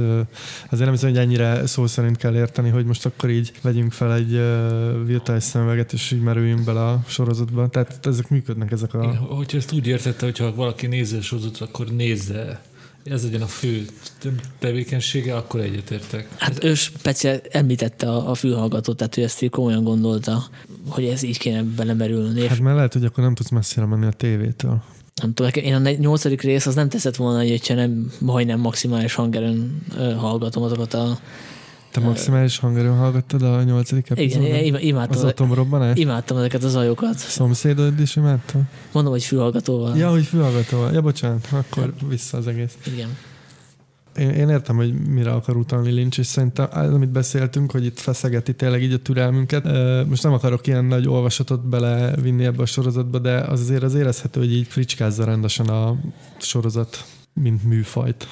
azért 0.71 0.85
nem 0.85 0.91
hiszem, 0.91 1.09
hogy 1.09 1.19
ennyire 1.19 1.67
szó 1.67 1.87
szerint 1.87 2.17
kell 2.17 2.35
érteni, 2.35 2.69
hogy 2.69 2.85
most 2.85 3.07
akkor 3.07 3.31
így 3.31 3.53
vegyünk 3.63 3.93
fel 3.93 4.15
egy 4.15 4.41
virtuális 5.07 5.43
szemüveget, 5.45 5.93
és 5.93 6.11
így 6.11 6.23
merüljünk 6.23 6.65
bele 6.65 6.81
a 6.81 7.03
sorozatba. 7.07 7.69
Tehát 7.69 8.07
ezek 8.07 8.29
működnek, 8.29 8.71
ezek 8.71 8.95
a... 8.95 9.03
Igen, 9.03 9.17
hogyha 9.17 9.57
ezt 9.57 9.73
úgy 9.73 9.87
értette, 9.87 10.25
hogyha 10.25 10.55
valaki 10.55 10.87
nézze 10.87 11.17
a 11.17 11.23
sorozatot, 11.23 11.69
akkor 11.69 11.87
nézze. 11.87 12.63
Ez 13.05 13.23
legyen 13.23 13.43
a 13.43 13.47
fő 13.47 13.87
tevékenysége, 14.59 15.37
akkor 15.37 15.61
egyetértek. 15.61 16.29
Hát 16.39 16.65
ő 16.65 16.75
speciál 16.75 17.41
említette 17.51 18.11
a, 18.11 18.31
a 18.31 18.35
fülhallgatót, 18.35 18.97
tehát 18.97 19.17
ő 19.17 19.23
ezt 19.23 19.43
így 19.43 19.51
komolyan 19.51 19.85
gondolta, 19.85 20.45
hogy 20.89 21.05
ez 21.05 21.23
így 21.23 21.39
kéne 21.39 21.63
belemerülni. 21.63 22.47
Hát 22.47 22.61
mert 22.61 22.77
lehet, 22.77 22.93
hogy 22.93 23.05
akkor 23.05 23.25
nem 23.25 23.35
tudsz 23.35 23.51
messzire 23.51 23.87
menni 23.87 24.07
a 24.07 24.11
tévétől. 24.11 24.83
nem 25.23 25.35
tudom, 25.35 25.51
én 25.55 25.75
a 25.75 25.91
nyolcadik 25.91 26.43
rész 26.43 26.67
az 26.67 26.75
nem 26.75 26.89
teszett 26.89 27.17
volna, 27.17 27.39
hogy 27.39 27.51
hogyha 27.51 27.75
nem 27.75 28.13
majdnem 28.19 28.61
maximális 28.61 29.15
hangerőn 29.15 29.83
hallgatom 30.19 30.63
azokat 30.63 30.95
a 30.95 31.19
Te 31.93 32.01
maximális 32.01 32.59
hangerőn 32.59 32.97
hallgattad 32.97 33.43
a 33.43 33.63
nyolcadik 33.63 34.11
epizódot? 34.11 34.49
Igen, 34.49 34.65
én 34.65 34.75
Az 34.75 34.81
imádtam, 34.81 35.27
atomrobbanás? 35.27 35.99
imádtam 35.99 36.37
ezeket 36.37 36.65
a 36.65 36.69
zajokat. 36.69 37.19
Szomszédod 37.19 38.01
is 38.01 38.17
imádta? 38.17 38.59
Mondom, 38.93 39.13
hogy 39.13 39.25
fülhallgatóval. 39.25 39.97
Ja, 39.97 40.11
hogy 40.11 40.25
fülhallgatóval. 40.25 40.93
Ja, 40.93 41.01
bocsánat, 41.01 41.49
akkor 41.51 41.93
vissza 42.09 42.37
az 42.37 42.47
egész. 42.47 42.77
Igen. 42.95 43.09
Én, 44.17 44.31
én 44.31 44.49
értem, 44.49 44.77
hogy 44.77 44.95
mire 44.95 45.33
akar 45.33 45.57
utalni 45.57 45.91
Lynch, 45.91 46.19
és 46.19 46.27
szerintem, 46.27 46.69
az, 46.71 46.93
amit 46.95 47.11
beszéltünk, 47.11 47.71
hogy 47.71 47.85
itt 47.85 47.99
feszegeti 47.99 48.55
tényleg 48.55 48.83
így 48.83 48.93
a 48.93 48.99
türelmünket. 48.99 49.65
Most 50.09 50.23
nem 50.23 50.33
akarok 50.33 50.67
ilyen 50.67 50.85
nagy 50.85 51.09
olvasatot 51.09 51.69
belevinni 51.69 52.45
ebbe 52.45 52.63
a 52.63 52.67
sorozatba, 52.67 53.19
de 53.19 53.37
az 53.39 53.61
azért 53.61 53.83
az 53.83 53.95
érezhető, 53.95 54.41
hogy 54.41 54.53
így 54.53 54.67
fricskázza 54.67 55.25
rendesen 55.25 55.67
a 55.67 55.97
sorozat, 56.39 57.05
mint 57.33 57.65
műfajt, 57.65 58.29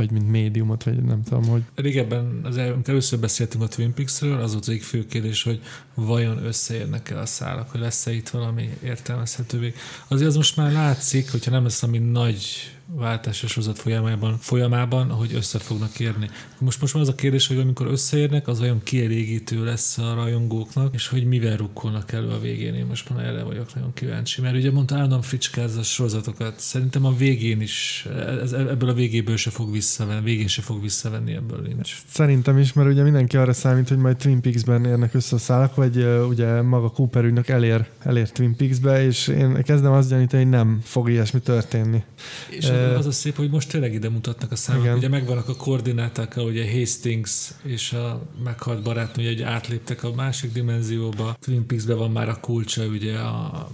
vagy 0.00 0.10
mint 0.10 0.30
médiumot, 0.30 0.82
vagy 0.82 1.02
nem 1.02 1.22
tudom, 1.22 1.44
hogy 1.44 1.62
Régebben, 1.74 2.40
az 2.42 2.56
el, 2.56 2.78
először 2.84 3.18
beszéltünk 3.18 3.62
a 3.62 3.68
Twin 3.68 3.94
Peaks-ről, 3.94 4.40
az 4.40 4.50
volt 4.50 4.62
az 4.62 4.68
egyik 4.68 4.82
fő 4.82 5.06
kérdés, 5.06 5.42
hogy 5.42 5.60
vajon 5.94 6.44
összeérnek-e 6.44 7.18
a 7.18 7.26
szálak, 7.26 7.70
hogy 7.70 7.80
lesz-e 7.80 8.12
itt 8.12 8.28
valami 8.28 8.68
értelmezhető 8.84 9.58
vég. 9.58 9.74
Azért 10.08 10.28
az 10.28 10.36
most 10.36 10.56
már 10.56 10.72
látszik, 10.72 11.30
hogyha 11.30 11.50
nem 11.50 11.62
lesz 11.62 11.82
ami 11.82 11.98
nagy 11.98 12.46
váltás 12.94 13.42
a 13.42 13.46
sorozat 13.46 13.78
folyamában, 13.78 14.36
folyamában, 14.38 15.10
hogy 15.10 15.34
össze 15.34 15.58
fognak 15.58 16.00
érni. 16.00 16.30
Most, 16.58 16.80
most 16.80 16.94
már 16.94 17.02
az 17.02 17.08
a 17.08 17.14
kérdés, 17.14 17.46
hogy 17.46 17.58
amikor 17.58 17.86
összeérnek, 17.86 18.48
az 18.48 18.60
olyan 18.60 18.80
kielégítő 18.82 19.64
lesz 19.64 19.98
a 19.98 20.14
rajongóknak, 20.14 20.94
és 20.94 21.08
hogy 21.08 21.24
mivel 21.24 21.56
rukkolnak 21.56 22.12
elő 22.12 22.28
a 22.28 22.40
végén. 22.40 22.74
Én 22.74 22.86
most 22.86 23.10
már 23.10 23.24
erre 23.24 23.42
vagyok 23.42 23.74
nagyon 23.74 23.92
kíváncsi. 23.94 24.40
Mert 24.40 24.56
ugye 24.56 24.70
mondta, 24.70 24.94
állandóan 24.94 25.22
fricskázza 25.22 25.80
a 25.80 25.82
sorozatokat. 25.82 26.60
Szerintem 26.60 27.04
a 27.04 27.16
végén 27.16 27.60
is, 27.60 28.06
ez, 28.42 28.52
ebből 28.52 28.88
a 28.88 28.94
végéből 28.94 29.36
se 29.36 29.50
fog 29.50 29.72
visszavenni, 29.72 30.24
végén 30.24 30.46
se 30.46 30.62
fog 30.62 30.82
visszavenni 30.82 31.32
ebből 31.32 31.62
Lynch. 31.62 31.96
Szerintem 32.08 32.58
is, 32.58 32.72
mert 32.72 32.88
ugye 32.88 33.02
mindenki 33.02 33.36
arra 33.36 33.52
számít, 33.52 33.88
hogy 33.88 33.98
majd 33.98 34.16
Twin 34.16 34.40
Peaks-ben 34.40 34.84
érnek 34.84 35.14
össze 35.14 35.36
a 35.36 35.38
szálak, 35.38 35.74
vagy 35.74 36.06
ugye 36.28 36.62
maga 36.62 36.88
Cooper 36.88 37.24
ügynök 37.24 37.48
elér, 37.48 37.86
elér 37.98 38.30
Twin 38.30 38.56
Peaks-be, 38.56 39.04
és 39.04 39.28
én 39.28 39.62
kezdem 39.62 39.92
azt 39.92 40.08
gyanítani, 40.08 40.42
hogy 40.42 40.52
nem 40.52 40.80
fog 40.82 41.10
ilyesmi 41.10 41.40
történni. 41.40 42.02
És 42.48 42.70
Ö, 42.80 42.96
az 42.96 43.06
a 43.06 43.10
szép, 43.10 43.36
hogy 43.36 43.50
most 43.50 43.70
tényleg 43.70 43.94
ide 43.94 44.08
mutatnak 44.08 44.52
a 44.52 44.56
számok. 44.56 44.82
Igen. 44.82 44.96
Ugye 44.96 45.08
megvannak 45.08 45.48
a 45.48 45.54
koordináták, 45.54 46.36
ahogy 46.36 46.58
a 46.58 46.70
Hastings 46.70 47.50
és 47.62 47.92
a 47.92 48.22
meghalt 48.44 48.82
barátnő, 48.82 49.30
ugye, 49.30 49.46
átléptek 49.46 50.02
a 50.04 50.12
másik 50.14 50.52
dimenzióba. 50.52 51.36
Twin 51.40 51.66
Peaks-be 51.66 51.94
van 51.94 52.10
már 52.10 52.28
a 52.28 52.40
kulcsa, 52.40 52.84
ugye 52.84 53.18
a 53.18 53.68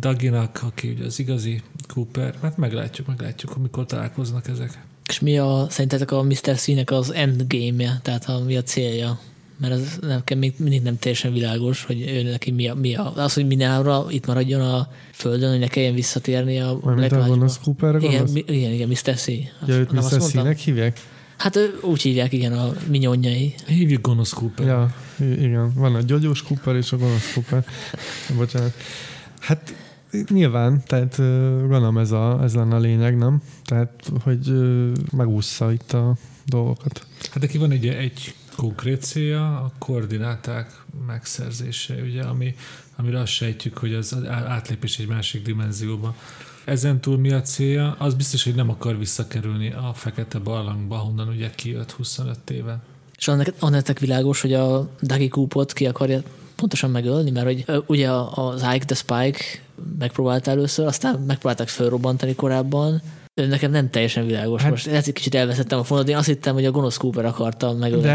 Daginak, 0.00 0.60
aki 0.62 0.88
ugye 0.88 1.04
az 1.04 1.18
igazi 1.18 1.62
Cooper. 1.88 2.34
Hát 2.42 2.56
meglátjuk, 2.56 3.06
meglátjuk, 3.06 3.56
amikor 3.56 3.86
találkoznak 3.86 4.48
ezek. 4.48 4.82
És 5.08 5.20
mi 5.20 5.38
a, 5.38 5.66
szerintetek 5.70 6.10
a 6.10 6.22
Mr. 6.22 6.56
C-nek 6.56 6.90
az 6.90 7.12
endgame-je, 7.12 8.00
tehát 8.02 8.24
a, 8.24 8.38
mi 8.38 8.56
a 8.56 8.62
célja? 8.62 9.18
Mert 9.58 9.72
ez 9.72 9.98
nekem 10.00 10.38
még 10.38 10.54
mindig 10.56 10.82
nem 10.82 10.98
teljesen 10.98 11.32
világos, 11.32 11.84
hogy 11.84 12.08
ő 12.08 12.22
neki 12.22 12.50
mi 12.50 12.68
a, 12.68 12.74
mi 12.74 12.94
a 12.94 13.12
az, 13.14 13.34
hogy 13.34 13.46
mindenára 13.46 14.06
itt 14.08 14.26
maradjon 14.26 14.60
a 14.60 14.88
földön, 15.12 15.50
hogy 15.50 15.58
ne 15.58 15.66
kelljen 15.66 15.94
visszatérni 15.94 16.60
a 16.60 16.76
Black 16.76 16.96
a 16.96 17.00
Lodge-ba. 17.00 17.26
gonosz 17.26 17.58
Cooperre 17.62 17.98
Igen, 17.98 18.26
igen, 18.34 18.72
igen, 18.72 18.88
Mr. 18.88 19.14
C. 19.14 19.26
Ja, 19.66 19.74
őt 19.74 19.92
Mr. 19.92 20.02
C-nek 20.02 20.58
hívják? 20.58 21.00
Hát 21.36 21.56
ő, 21.56 21.78
úgy 21.82 22.02
hívják, 22.02 22.32
igen, 22.32 22.52
a 22.52 22.72
minyonjai. 22.88 23.54
Hívjuk 23.66 24.00
gonosz 24.00 24.32
Cooper. 24.32 24.66
Ja, 24.66 24.94
igen. 25.18 25.72
Van 25.74 25.94
a 25.94 26.00
gyogyós 26.00 26.42
Cooper 26.42 26.76
és 26.76 26.92
a 26.92 26.96
gonosz 26.96 27.32
Cooper. 27.32 27.64
Bocsánat. 28.36 28.72
Hát 29.40 29.74
nyilván, 30.28 30.82
tehát 30.86 31.16
gondolom 31.58 31.98
ez, 31.98 32.10
a, 32.10 32.40
ez 32.42 32.54
lenne 32.54 32.74
a 32.74 32.78
lényeg, 32.78 33.16
nem? 33.16 33.42
Tehát, 33.64 34.10
hogy 34.22 34.52
megúszza 35.16 35.72
itt 35.72 35.92
a 35.92 36.14
dolgokat. 36.46 37.06
Hát 37.30 37.40
neki 37.40 37.58
van 37.58 37.70
egy, 37.70 37.86
egy 37.86 38.34
konkrét 38.56 39.02
célja, 39.02 39.56
a 39.56 39.72
koordináták 39.78 40.82
megszerzése, 41.06 41.94
ugye, 41.94 42.22
ami, 42.22 42.54
amire 42.96 43.20
azt 43.20 43.32
sejtjük, 43.32 43.78
hogy 43.78 43.94
az 43.94 44.16
átlépés 44.28 44.98
egy 44.98 45.06
másik 45.06 45.42
dimenzióba. 45.42 46.14
Ezen 46.64 47.00
túl 47.00 47.18
mi 47.18 47.32
a 47.32 47.42
célja? 47.42 47.94
Az 47.98 48.14
biztos, 48.14 48.44
hogy 48.44 48.54
nem 48.54 48.70
akar 48.70 48.98
visszakerülni 48.98 49.72
a 49.72 49.92
fekete 49.94 50.38
barlangba, 50.38 50.96
honnan 50.96 51.28
ugye 51.28 51.50
kijött 51.50 51.90
25 51.90 52.50
éve. 52.50 52.82
És 53.16 53.28
annak, 53.58 53.98
világos, 53.98 54.40
hogy 54.40 54.52
a 54.52 54.90
Ducky 55.00 55.28
Coopot 55.28 55.72
ki 55.72 55.86
akarja 55.86 56.22
pontosan 56.56 56.90
megölni, 56.90 57.30
mert 57.30 57.46
hogy 57.46 57.82
ugye 57.86 58.10
az 58.10 58.62
Ike 58.74 58.84
the 58.84 58.94
Spike 58.94 59.44
megpróbált 59.98 60.46
először, 60.46 60.86
aztán 60.86 61.20
megpróbálták 61.20 61.68
felrobbantani 61.68 62.34
korábban, 62.34 63.02
Nekem 63.34 63.70
nem 63.70 63.90
teljesen 63.90 64.26
világos. 64.26 64.60
Hát- 64.62 64.70
Most 64.70 64.86
lehet, 64.86 65.04
hogy 65.04 65.12
kicsit 65.12 65.34
elveszettem 65.34 65.78
a 65.78 65.84
fonalat. 65.84 66.08
Én 66.08 66.16
azt 66.16 66.26
hittem, 66.26 66.54
hogy 66.54 66.64
a 66.64 66.70
gonosz 66.70 66.96
Cooper 66.96 67.24
akarta 67.24 67.72
megölni. 67.72 68.02
De, 68.02 68.12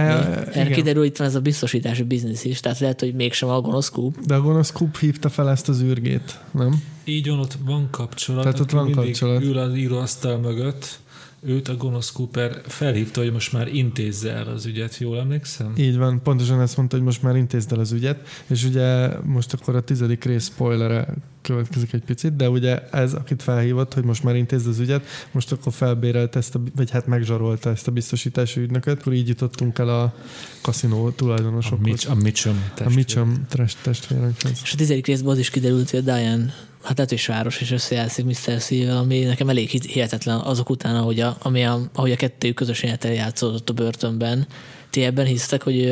Erre 0.52 0.70
kiderül, 0.70 1.00
hogy 1.02 1.10
itt 1.10 1.18
van 1.18 1.28
ez 1.28 1.36
a 1.36 1.40
biztosítási 1.42 2.04
biznisz 2.04 2.44
is, 2.46 2.60
tehát 2.60 2.80
lehet, 2.80 3.00
hogy 3.00 3.14
mégsem 3.14 3.50
a 3.50 3.62
gonosz 3.62 3.90
Coop. 3.90 4.20
De 4.26 4.36
a 4.36 4.42
gonosz 4.42 4.72
Coop 4.72 4.98
hívta 4.98 5.30
fel 5.30 5.50
ezt 5.50 5.70
az 5.70 5.82
űrgét, 5.82 6.40
nem? 6.52 6.84
Így 7.04 7.28
van, 7.30 7.40
ott 7.40 7.58
van 7.66 7.88
kapcsolat. 7.92 8.42
Tehát 8.44 8.60
ott 8.60 8.72
van 8.72 8.92
kapcsolat. 8.92 9.44
Ül 9.44 9.58
az 9.58 9.76
íróasztal 9.76 10.38
mögött, 10.38 11.00
őt 11.44 11.68
a 11.68 11.76
gonosz 11.78 12.12
Cooper 12.12 12.62
felhívta, 12.68 13.22
hogy 13.22 13.32
most 13.32 13.54
már 13.54 13.68
intézze 13.68 14.32
el 14.32 14.48
az 14.48 14.66
ügyet, 14.66 14.98
jól 14.98 15.18
emlékszem? 15.18 15.74
Így 15.78 15.98
van, 15.98 16.22
pontosan 16.24 16.62
ezt 16.62 16.78
mondta, 16.78 16.96
hogy 16.96 17.06
most 17.06 17.22
már 17.24 17.36
intézd 17.36 17.72
el 17.72 17.80
az 17.80 17.92
ügyet, 17.92 18.28
és 18.48 18.64
ugye 18.64 19.08
most 19.24 19.54
akkor 19.54 19.76
a 19.76 19.82
tizedik 19.82 20.24
rész 20.24 20.46
spoilere 20.46 21.08
következik 21.42 21.94
egy 21.94 22.04
picit, 22.04 22.36
de 22.36 22.50
ugye 22.50 22.90
ez, 22.92 23.14
akit 23.14 23.44
felhívott, 23.44 23.94
hogy 23.94 24.04
most 24.04 24.24
már 24.24 24.36
intézd 24.36 24.68
az 24.68 24.80
ügyet, 24.80 25.06
most 25.32 25.52
akkor 25.52 25.74
felbérelt 25.74 26.36
ezt, 26.36 26.56
a, 26.56 26.62
vagy 26.76 26.90
hát 26.90 27.08
megzsarolta 27.08 27.70
ezt 27.70 27.88
a 27.88 27.92
biztosítási 27.92 28.60
ügynököt, 28.60 29.00
akkor 29.00 29.14
így 29.14 29.28
jutottunk 29.28 29.80
el 29.80 29.90
a 29.90 30.14
kaszinó 30.62 31.06
A, 31.06 31.16
tulajdonosokhoz. 31.16 31.88
Mitch, 31.88 32.12
a 32.12 32.16
Mitchum 32.16 32.64
a 32.70 32.74
testvér. 32.74 32.96
Mitchum 32.96 33.46
test, 33.50 33.78
testvérekhez. 33.82 34.60
És 34.64 34.74
a 34.74 34.76
tizedik 34.76 35.06
részben 35.06 35.32
az 35.32 35.40
is 35.40 35.50
kiderült, 35.50 35.90
hogy 35.90 36.00
a 36.00 36.04
Diane 36.04 36.54
hát 36.84 36.98
lehet, 36.98 37.10
hogy 37.10 37.20
sáros 37.20 37.62
és 37.62 37.72
összejátszik 37.72 38.26
Mr. 38.26 38.62
Szível, 38.62 38.98
ami 38.98 39.20
nekem 39.20 39.50
elég 39.50 39.70
hi- 39.70 39.92
hihetetlen 39.92 40.40
azok 40.40 40.70
után, 40.70 40.96
ahogy 40.96 41.20
a, 41.20 41.38
ami 41.42 41.66
a, 41.66 41.80
ahogy 41.94 42.12
a 42.12 42.16
kettőjük 42.16 42.56
közös 42.56 42.84
élettel 42.84 43.14
játszódott 43.14 43.70
a 43.70 43.74
börtönben. 43.74 44.48
Ti 44.90 45.04
ebben 45.04 45.26
hisztek, 45.26 45.64
hogy 45.64 45.86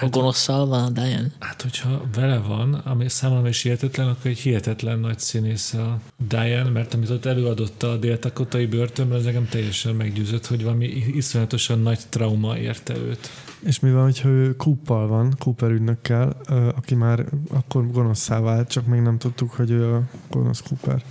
a 0.00 0.08
gonoszszal 0.10 0.66
van 0.66 0.84
a 0.84 0.90
Diane? 0.90 1.30
Hát, 1.38 1.62
hogyha 1.62 2.02
vele 2.14 2.38
van, 2.38 2.74
ami 2.74 3.08
számomra 3.08 3.48
is 3.48 3.62
hihetetlen, 3.62 4.08
akkor 4.08 4.30
egy 4.30 4.38
hihetetlen 4.38 4.98
nagy 4.98 5.18
színész 5.18 5.72
a 5.72 6.00
Diane, 6.28 6.70
mert 6.70 6.94
amit 6.94 7.10
ott 7.10 7.24
előadott 7.24 7.82
a 7.82 7.96
déltakotai 7.96 8.66
börtönben, 8.66 9.18
az 9.18 9.24
nekem 9.24 9.48
teljesen 9.48 9.94
meggyőzött, 9.94 10.46
hogy 10.46 10.62
valami 10.62 10.86
iszonyatosan 11.14 11.80
nagy 11.80 11.98
trauma 12.08 12.58
érte 12.58 12.96
őt. 12.96 13.30
És 13.64 13.80
mi 13.80 13.90
van, 13.92 14.02
hogyha 14.02 14.28
ő 14.28 14.56
Cooppal 14.56 15.06
van, 15.06 15.34
Cooper 15.38 15.70
ügynökkel, 15.70 16.36
aki 16.76 16.94
már 16.94 17.24
akkor 17.50 17.90
gonoszszá 17.90 18.40
vált, 18.40 18.68
csak 18.68 18.86
még 18.86 19.00
nem 19.00 19.18
tudtuk, 19.18 19.50
hogy 19.50 19.70
ő 19.70 19.94
a 19.94 20.02
gonosz 20.30 20.62
Cooper. 20.62 21.02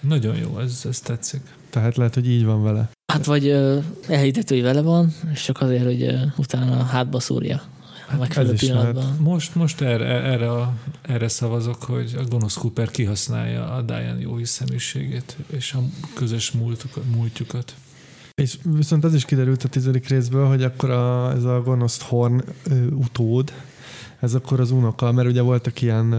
Nagyon 0.00 0.36
jó, 0.36 0.58
ez, 0.58 0.82
ez 0.88 1.00
tetszik. 1.00 1.40
Tehát 1.74 1.96
lehet, 1.96 2.14
hogy 2.14 2.28
így 2.28 2.44
van 2.44 2.62
vele. 2.62 2.90
Hát 3.12 3.24
vagy 3.24 3.48
elhitető, 4.08 4.54
hogy 4.54 4.64
vele 4.64 4.80
van, 4.80 5.14
és 5.32 5.42
csak 5.42 5.60
azért, 5.60 5.84
hogy 5.84 6.14
utána 6.36 6.84
hátba 6.84 7.20
szúrja 7.20 7.62
a 8.10 8.16
megfelelő 8.16 8.52
ez 8.52 8.62
is 8.62 8.68
pillanatban. 8.68 9.16
Most, 9.18 9.54
most 9.54 9.80
erre, 9.80 10.04
erre, 10.04 10.50
a, 10.50 10.72
erre 11.02 11.28
szavazok, 11.28 11.82
hogy 11.82 12.14
a 12.18 12.24
gonosz 12.24 12.54
Cooper 12.54 12.90
kihasználja 12.90 13.72
a 13.72 13.82
Diane 13.82 14.20
jó 14.20 14.36
hiszeműségét 14.36 15.36
és 15.46 15.72
a 15.72 15.78
közös 16.14 16.50
múltukat, 16.50 17.04
múltjukat. 17.14 17.74
És 18.34 18.58
viszont 18.62 19.04
az 19.04 19.14
is 19.14 19.24
kiderült 19.24 19.64
a 19.64 19.68
tizedik 19.68 20.08
részből, 20.08 20.46
hogy 20.46 20.62
akkor 20.62 20.90
a, 20.90 21.32
ez 21.32 21.44
a 21.44 21.62
gonosz 21.62 22.02
Horn 22.02 22.42
ö, 22.70 22.86
utód, 22.86 23.52
ez 24.20 24.34
akkor 24.34 24.60
az 24.60 24.70
unoka, 24.70 25.12
mert 25.12 25.28
ugye 25.28 25.42
voltak 25.42 25.82
ilyen 25.82 26.14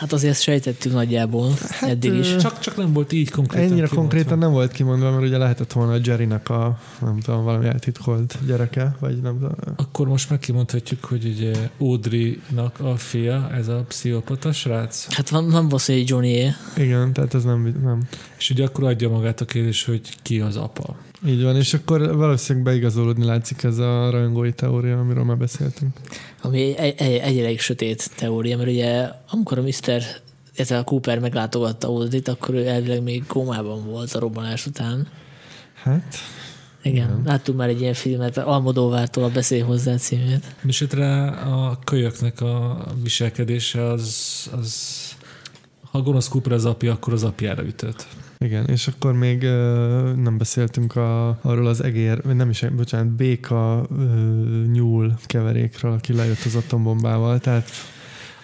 Hát 0.00 0.12
azért 0.12 0.32
ezt 0.32 0.42
sejtettük 0.42 0.92
nagyjából 0.92 1.52
hát, 1.68 1.90
eddig 1.90 2.14
is. 2.14 2.36
Csak, 2.36 2.58
csak 2.58 2.76
nem 2.76 2.92
volt 2.92 3.12
így 3.12 3.30
konkrétan 3.30 3.70
ennyire 3.70 3.86
kimondva. 3.86 4.00
konkrétan 4.00 4.38
nem 4.38 4.50
volt 4.50 4.72
kimondva, 4.72 5.10
mert 5.10 5.22
ugye 5.22 5.38
lehetett 5.38 5.72
volna 5.72 5.92
a 5.92 5.98
Jerrynek 6.04 6.48
a, 6.48 6.78
nem 7.00 7.18
tudom, 7.18 7.44
valami 7.44 7.66
eltitkolt 7.66 8.38
gyereke, 8.46 8.96
vagy 9.00 9.20
nem 9.20 9.38
tudom. 9.38 9.54
Akkor 9.76 10.08
most 10.08 10.30
megkimondhatjuk, 10.30 11.04
hogy 11.04 11.24
ugye 11.24 11.52
Audrey-nak 11.78 12.80
a 12.80 12.96
fia, 12.96 13.50
ez 13.54 13.68
a 13.68 13.84
pszichopata 13.88 14.52
srác. 14.52 15.14
Hát 15.14 15.28
van, 15.28 15.44
nem 15.44 15.68
volt, 15.68 15.84
hogy 15.84 16.08
Johnny 16.08 16.52
Igen, 16.76 17.12
tehát 17.12 17.34
ez 17.34 17.44
nem, 17.44 17.74
nem. 17.82 18.02
És 18.38 18.50
ugye 18.50 18.64
akkor 18.64 18.84
adja 18.84 19.08
magát 19.08 19.40
a 19.40 19.44
kérdés, 19.44 19.84
hogy 19.84 20.00
ki 20.22 20.40
az 20.40 20.56
apa. 20.56 20.96
Így 21.26 21.42
van, 21.42 21.56
és 21.56 21.74
akkor 21.74 22.16
valószínűleg 22.16 22.64
beigazolódni 22.64 23.24
látszik 23.24 23.62
ez 23.62 23.78
a 23.78 24.10
rajongói 24.10 24.52
teória, 24.52 24.98
amiről 24.98 25.24
már 25.24 25.36
beszéltünk. 25.36 25.96
ami 26.42 26.78
egy, 26.78 26.94
egy, 26.96 27.16
egy 27.16 27.38
elég 27.38 27.60
sötét 27.60 28.10
teória, 28.16 28.56
mert 28.56 28.68
ugye 28.68 29.08
amikor 29.30 29.58
a 29.58 29.62
Mr. 29.62 30.02
illetve 30.54 30.78
a 30.78 30.84
Cooper 30.84 31.18
meglátogatta 31.18 31.88
Audit, 31.88 32.28
akkor 32.28 32.54
ő 32.54 32.66
elvileg 32.66 33.02
még 33.02 33.26
kómában 33.26 33.84
volt 33.84 34.12
a 34.12 34.18
robbanás 34.18 34.66
után. 34.66 35.08
Hát, 35.74 36.14
Igen, 36.82 37.08
Igen. 37.08 37.22
Láttuk 37.24 37.56
már 37.56 37.68
egy 37.68 37.80
ilyen 37.80 37.94
filmet, 37.94 38.38
Almodóvártól 38.38 39.24
a 39.24 39.30
Beszélj 39.30 39.60
hozzá 39.60 39.96
címét. 39.96 40.54
Esetre 40.66 41.26
a 41.28 41.78
kölyöknek 41.84 42.40
a 42.40 42.86
viselkedése 43.02 43.84
az, 43.84 44.50
az 44.52 44.98
ha 45.90 45.98
a 45.98 46.02
gonosz 46.02 46.28
Cooper 46.28 46.52
az 46.52 46.64
apja, 46.64 46.92
akkor 46.92 47.12
az 47.12 47.24
apjára 47.24 47.64
ütött. 47.64 48.06
Igen, 48.44 48.66
és 48.66 48.86
akkor 48.86 49.12
még 49.12 49.42
ö, 49.42 50.12
nem 50.16 50.38
beszéltünk 50.38 50.96
a, 50.96 51.28
arról 51.42 51.66
az 51.66 51.82
egér, 51.82 52.24
nem 52.24 52.50
is, 52.50 52.64
bocsánat, 52.76 53.12
béka 53.12 53.86
ö, 53.90 54.04
nyúl 54.72 55.18
keverékről, 55.26 55.92
aki 55.92 56.12
lejött 56.12 56.44
az 56.44 56.54
atombombával, 56.54 57.38
tehát 57.38 57.70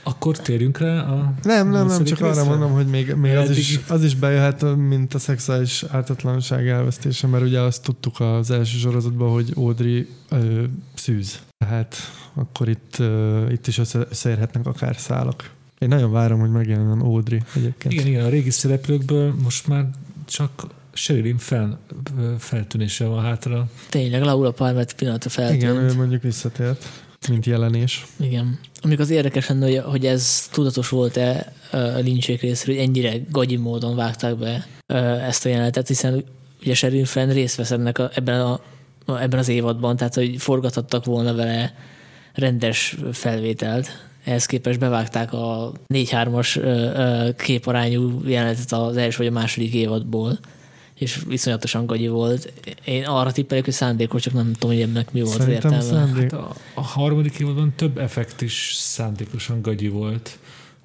Akkor 0.02 0.38
térjünk 0.38 0.78
rá 0.78 1.00
a... 1.00 1.34
nem, 1.42 1.70
nem, 1.70 1.86
nem, 1.86 2.04
csak 2.04 2.20
arra 2.20 2.28
részre? 2.28 2.48
mondom, 2.48 2.72
hogy 2.72 2.86
még, 2.86 3.14
még 3.14 3.36
az, 3.36 3.50
is, 3.50 3.80
az 3.88 4.04
is 4.04 4.14
bejöhet, 4.14 4.76
mint 4.76 5.14
a 5.14 5.18
szexuális 5.18 5.82
ártatlanság 5.82 6.68
elvesztése, 6.68 7.26
mert 7.26 7.44
ugye 7.44 7.60
azt 7.60 7.82
tudtuk 7.82 8.20
az 8.20 8.50
első 8.50 8.78
sorozatban, 8.78 9.30
hogy 9.30 9.52
Audrey 9.54 10.08
ö, 10.28 10.62
szűz. 10.94 11.40
Tehát 11.58 11.96
akkor 12.34 12.68
itt, 12.68 12.98
ö, 12.98 13.50
itt 13.50 13.66
is 13.66 13.78
össze, 13.78 14.06
összeérhetnek 14.10 14.66
akár 14.66 14.96
szálak. 14.96 15.54
Én 15.78 15.88
nagyon 15.88 16.12
várom, 16.12 16.40
hogy 16.40 16.50
megjelenjen 16.50 17.00
Audrey 17.00 17.40
egyébként. 17.56 17.92
Igen, 17.94 18.06
igen, 18.06 18.24
a 18.24 18.28
régi 18.28 18.50
szereplőkből 18.50 19.34
most 19.42 19.66
már 19.68 19.84
csak 20.26 20.66
Sherilyn 20.92 21.38
fel, 21.38 21.78
feltűnése 22.38 23.04
van 23.06 23.22
hátra. 23.24 23.66
Tényleg, 23.90 24.22
Laura 24.22 24.50
Palmer 24.50 24.92
pillanatra 24.92 25.30
feltűnt. 25.30 25.62
Igen, 25.62 25.76
ő 25.76 25.94
mondjuk 25.94 26.22
visszatért, 26.22 26.84
mint 27.28 27.46
jelenés. 27.46 28.06
Igen. 28.20 28.58
Amikor 28.82 29.00
az 29.04 29.10
érdekes 29.10 29.48
lenne, 29.48 29.64
hogy, 29.66 29.78
hogy 29.78 30.06
ez 30.06 30.48
tudatos 30.52 30.88
volt-e 30.88 31.52
a 31.72 31.76
lincsék 31.98 32.40
részéről, 32.40 32.74
hogy 32.76 32.84
ennyire 32.84 33.12
gagyi 33.30 33.56
módon 33.56 33.96
vágták 33.96 34.36
be 34.36 34.66
ezt 35.26 35.44
a 35.46 35.48
jelenetet, 35.48 35.88
hiszen 35.88 36.24
ugye 36.62 36.74
Sheryl 36.74 37.04
Fenn 37.04 37.30
részt 37.30 37.56
vesz 37.56 37.70
ennek 37.70 37.98
a, 37.98 38.10
ebben, 38.14 38.40
a- 38.40 38.60
ebben 39.06 39.38
az 39.38 39.48
évadban, 39.48 39.96
tehát 39.96 40.14
hogy 40.14 40.36
forgathattak 40.38 41.04
volna 41.04 41.34
vele 41.34 41.74
rendes 42.34 42.96
felvételt. 43.12 43.88
Ehhez 44.26 44.46
képest 44.46 44.78
bevágták 44.78 45.32
a 45.32 45.72
4-3-as 45.88 46.56
ö, 46.56 46.62
ö, 46.62 47.28
képarányú 47.36 48.20
jelenetet 48.24 48.72
az 48.72 48.96
első 48.96 49.18
vagy 49.18 49.26
a 49.26 49.30
második 49.30 49.72
évadból, 49.72 50.38
és 50.94 51.22
viszonyatosan 51.26 51.86
gagyi 51.86 52.08
volt. 52.08 52.52
Én 52.84 53.04
arra 53.04 53.32
tippelek, 53.32 53.64
hogy 53.64 53.72
szándékos, 53.72 54.22
csak 54.22 54.32
nem 54.32 54.52
tudom, 54.52 54.70
hogy 54.76 54.80
ennek 54.80 55.12
mi 55.12 55.20
volt 55.20 55.40
Szerintem 55.40 55.72
az 55.72 55.84
értelme. 55.84 56.04
szándék. 56.06 56.30
Hát 56.30 56.40
a, 56.40 56.54
a 56.74 56.80
harmadik 56.80 57.38
évadban 57.38 57.72
több 57.76 57.98
effekt 57.98 58.40
is 58.42 58.72
szándékosan 58.76 59.62
gagyi 59.62 59.88
volt. 59.88 60.38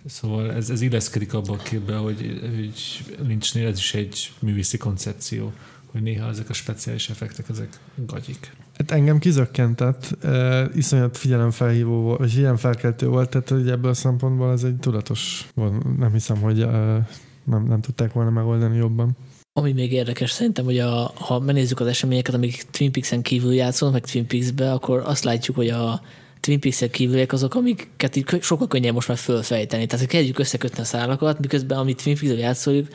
Szóval 0.05 0.53
ez, 0.53 0.69
ez 0.69 0.81
illeszkedik 0.81 1.33
abba 1.33 1.53
a 1.53 1.57
képbe, 1.57 1.95
hogy, 1.95 2.39
hogy 2.55 3.03
Lynchnél 3.27 3.67
ez 3.67 3.77
is 3.77 3.93
egy 3.93 4.31
művészi 4.39 4.77
koncepció, 4.77 5.53
hogy 5.91 6.01
néha 6.01 6.29
ezek 6.29 6.49
a 6.49 6.53
speciális 6.53 7.09
effektek, 7.09 7.49
ezek 7.49 7.79
gagyik. 7.95 8.51
Hát 8.81 8.91
engem 8.91 9.19
kizökkentett, 9.19 10.17
uh, 10.23 10.63
iszonyat 10.75 11.17
figyelemfelhívó 11.17 12.01
volt, 12.01 12.19
vagy 12.19 12.31
figyelemfelkeltő 12.31 13.07
volt, 13.07 13.29
tehát 13.29 13.49
hogy 13.49 13.69
ebből 13.69 13.91
a 13.91 13.93
szempontból 13.93 14.51
ez 14.51 14.63
egy 14.63 14.75
tudatos 14.75 15.47
volt. 15.53 15.97
Nem 15.97 16.11
hiszem, 16.11 16.37
hogy 16.37 16.59
uh, 16.63 16.97
nem, 17.43 17.65
nem 17.67 17.81
tudták 17.81 18.13
volna 18.13 18.29
megoldani 18.29 18.77
jobban. 18.77 19.17
Ami 19.59 19.71
még 19.71 19.91
érdekes 19.91 20.31
szerintem, 20.31 20.65
hogy 20.65 20.79
a, 20.79 21.11
ha 21.15 21.39
megnézzük 21.39 21.79
az 21.79 21.87
eseményeket, 21.87 22.35
amik 22.35 22.63
Twin 22.71 22.91
Peaks-en 22.91 23.21
kívül 23.21 23.53
játszanak, 23.53 23.93
meg 23.93 24.05
Twin 24.05 24.27
Peaks-be, 24.27 24.71
akkor 24.71 25.01
azt 25.05 25.23
látjuk, 25.23 25.55
hogy 25.55 25.69
a 25.69 26.01
Twin 26.39 26.59
Peaks-en 26.59 26.89
kívüliek 26.89 27.33
azok, 27.33 27.55
amiket 27.55 28.15
így 28.15 28.37
sokkal 28.41 28.67
könnyebb 28.67 28.93
most 28.93 29.07
már 29.07 29.17
fölfejteni. 29.17 29.85
Tehát, 29.85 30.05
kezdjük 30.05 30.39
összekötni 30.39 30.81
a 30.81 30.85
szálakat, 30.85 31.39
miközben 31.39 31.77
amit 31.77 32.03
Twin 32.03 32.17
Peaks-ben 32.17 32.43
játszoljuk, 32.43 32.87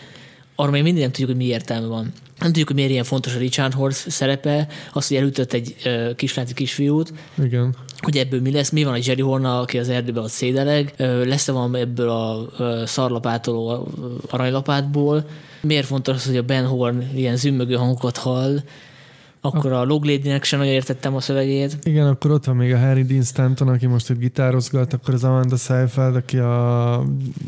arra 0.57 0.71
még 0.71 0.83
mindig 0.83 1.03
nem 1.03 1.11
tudjuk, 1.11 1.29
hogy 1.29 1.39
mi 1.39 1.45
értelme 1.45 1.87
van. 1.87 2.13
Nem 2.39 2.49
tudjuk, 2.49 2.67
hogy 2.67 2.77
miért 2.77 2.91
ilyen 2.91 3.05
fontos 3.05 3.35
a 3.35 3.39
Richard 3.39 3.73
Horse 3.73 4.11
szerepe, 4.11 4.69
az, 4.93 5.09
hogy 5.09 5.17
elütött 5.17 5.53
egy 5.53 5.77
ö, 5.85 6.11
kislányt, 6.17 6.53
kisfiút, 6.53 7.13
Igen. 7.43 7.75
hogy 7.99 8.17
ebből 8.17 8.41
mi 8.41 8.51
lesz, 8.51 8.71
mi 8.71 8.85
van 8.85 8.93
a 8.93 8.99
Jerry 9.03 9.21
Horna, 9.21 9.61
aki 9.61 9.79
az 9.79 9.89
erdőben 9.89 10.23
ott 10.23 10.31
szédeleg, 10.31 10.95
lesz-e 11.25 11.53
van 11.53 11.77
ebből 11.77 12.09
a 12.09 12.47
ö, 12.59 12.83
ö, 13.45 13.79
aranylapátból, 14.29 15.27
miért 15.61 15.87
fontos 15.87 16.15
az, 16.15 16.27
hogy 16.27 16.37
a 16.37 16.43
Ben 16.43 16.67
Horn 16.67 17.03
ilyen 17.15 17.37
zümmögő 17.37 17.75
hangokat 17.75 18.17
hall, 18.17 18.63
akkor 19.47 19.73
a 19.73 19.85
Loglady-nek 19.85 20.45
sem 20.45 20.59
nagyon 20.59 20.75
értettem 20.75 21.15
a 21.15 21.21
szövegét. 21.21 21.79
Igen, 21.83 22.07
akkor 22.07 22.31
ott 22.31 22.45
van 22.45 22.57
még 22.57 22.73
a 22.73 22.79
Harry 22.79 23.03
Dean 23.03 23.23
Stanton, 23.23 23.69
aki 23.69 23.87
most 23.87 24.11
itt 24.11 24.19
gitározgat, 24.19 24.93
akkor 24.93 25.15
az 25.15 25.25
Amanda 25.25 25.57
Seyfried, 25.57 26.17
aki 26.17 26.39
a, 26.39 27.05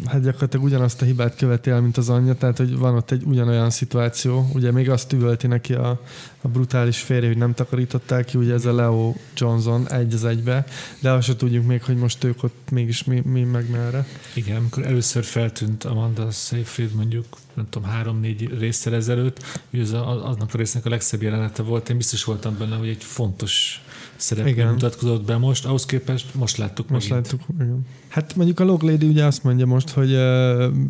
hát 0.07 0.23
gyakorlatilag 0.23 0.67
ugyanazt 0.67 1.03
a 1.03 1.05
hibát 1.05 1.37
követi 1.37 1.71
el, 1.71 1.81
mint 1.81 1.97
az 1.97 2.09
anyja, 2.09 2.35
tehát 2.35 2.57
hogy 2.57 2.79
van 2.79 2.95
ott 2.95 3.11
egy 3.11 3.23
ugyanolyan 3.27 3.71
szituáció, 3.71 4.51
ugye 4.55 4.73
még 4.73 4.91
azt 4.91 5.13
üvölti 5.13 5.47
neki 5.47 5.73
a, 5.73 6.01
a 6.43 6.49
brutális 6.49 6.99
férje, 6.99 7.29
hogy 7.29 7.37
nem 7.37 7.55
takarították 7.55 8.25
ki, 8.25 8.39
ugye 8.39 8.53
ez 8.53 8.65
a 8.65 8.75
Leo 8.75 9.15
Johnson 9.37 9.91
egy 9.91 10.15
az 10.15 10.25
egybe, 10.25 10.65
de 11.01 11.11
azt 11.11 11.27
se 11.27 11.37
tudjuk 11.37 11.67
még, 11.67 11.83
hogy 11.83 11.97
most 11.97 12.25
ők 12.25 12.43
ott 12.43 12.71
mégis 12.71 13.05
mi, 13.05 13.21
mi 13.21 13.43
meg 13.43 13.71
merre. 13.71 14.07
Igen, 14.35 14.57
amikor 14.57 14.87
először 14.87 15.25
feltűnt 15.25 15.85
Amanda 15.85 16.31
Seyfried 16.31 16.93
mondjuk, 16.95 17.25
nem 17.55 17.67
tudom, 17.71 17.89
három-négy 17.89 18.59
résszel 18.59 18.95
ezelőtt, 18.95 19.43
hogy 19.71 19.81
az 19.81 19.93
a, 19.93 20.29
aznak 20.29 20.55
a 20.55 20.57
résznek 20.57 20.87
a 20.87 20.89
legszebb 20.89 21.23
jelenete 21.23 21.63
volt. 21.63 21.89
Én 21.89 21.97
biztos 21.97 22.25
voltam 22.25 22.57
benne, 22.59 22.77
hogy 22.77 22.89
egy 22.89 23.05
fontos 23.05 23.83
szereplő 24.17 24.51
Igen. 24.51 24.69
mutatkozott 24.73 25.25
be 25.25 25.37
most, 25.37 25.65
ahhoz 25.67 25.87
képest 25.87 26.35
most 26.35 26.57
láttuk 26.57 26.89
Most 26.89 27.09
megint. 27.09 27.31
láttuk. 27.31 27.47
Igen. 27.61 27.87
Hát 28.09 28.35
mondjuk 28.37 28.61
a 28.61 28.65
Log 28.65 28.83
Lady 28.83 29.07
ugye 29.07 29.25
azt 29.25 29.45
mondja 29.45 29.67
most, 29.67 29.91
hogy 29.91 30.11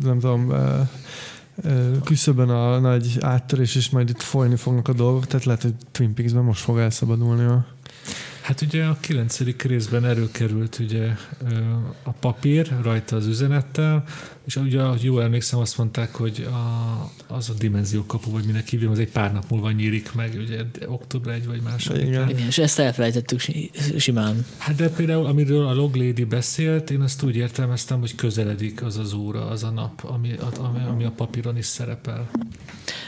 nem 0.03 0.19
tudom, 0.19 0.53
küszöbön 2.03 2.49
a 2.49 2.79
nagy 2.79 3.17
áttörés, 3.21 3.75
és 3.75 3.89
majd 3.89 4.09
itt 4.09 4.21
folyni 4.21 4.55
fognak 4.55 4.87
a 4.87 4.93
dolgok, 4.93 5.25
tehát 5.25 5.45
lehet, 5.45 5.61
hogy 5.61 5.73
Twin 5.91 6.13
Peaks-ben 6.13 6.43
most 6.43 6.61
fog 6.61 6.77
elszabadulni 6.77 7.43
a 7.43 7.65
Hát 8.49 8.61
ugye 8.61 8.83
a 8.85 8.97
kilencedik 8.99 9.61
részben 9.61 10.05
előkerült 10.05 10.79
ugye 10.79 11.07
a 12.03 12.11
papír 12.11 12.71
rajta 12.81 13.15
az 13.15 13.25
üzenettel, 13.25 14.03
és 14.45 14.55
ugye, 14.55 14.81
ahogy 14.81 15.03
jól 15.03 15.23
emlékszem, 15.23 15.59
azt 15.59 15.77
mondták, 15.77 16.15
hogy 16.15 16.47
a, 16.51 17.33
az 17.33 17.49
a 17.49 17.53
dimenzió 17.53 18.05
kapu, 18.05 18.31
vagy 18.31 18.45
minek 18.45 18.67
hívjam, 18.67 18.91
az 18.91 18.99
egy 18.99 19.09
pár 19.09 19.33
nap 19.33 19.49
múlva 19.49 19.71
nyílik 19.71 20.13
meg, 20.13 20.37
ugye 20.39 20.61
október 20.85 21.33
1 21.33 21.47
vagy 21.47 21.61
második. 21.61 22.07
Igen. 22.07 22.29
Igen, 22.29 22.47
és 22.47 22.57
ezt 22.57 22.79
elfelejtettük 22.79 23.39
si- 23.39 23.71
simán. 23.97 24.45
Hát 24.57 24.75
de 24.75 24.89
például, 24.89 25.25
amiről 25.25 25.67
a 25.67 25.73
Log 25.73 25.95
Lady 25.95 26.23
beszélt, 26.23 26.89
én 26.89 27.01
azt 27.01 27.23
úgy 27.23 27.35
értelmeztem, 27.35 27.99
hogy 27.99 28.15
közeledik 28.15 28.83
az 28.83 28.97
az 28.97 29.13
óra, 29.13 29.47
az 29.47 29.63
a 29.63 29.69
nap, 29.69 30.03
ami, 30.03 30.35
ami, 30.57 30.79
ami 30.89 31.03
a 31.03 31.11
papíron 31.11 31.57
is 31.57 31.65
szerepel. 31.65 32.29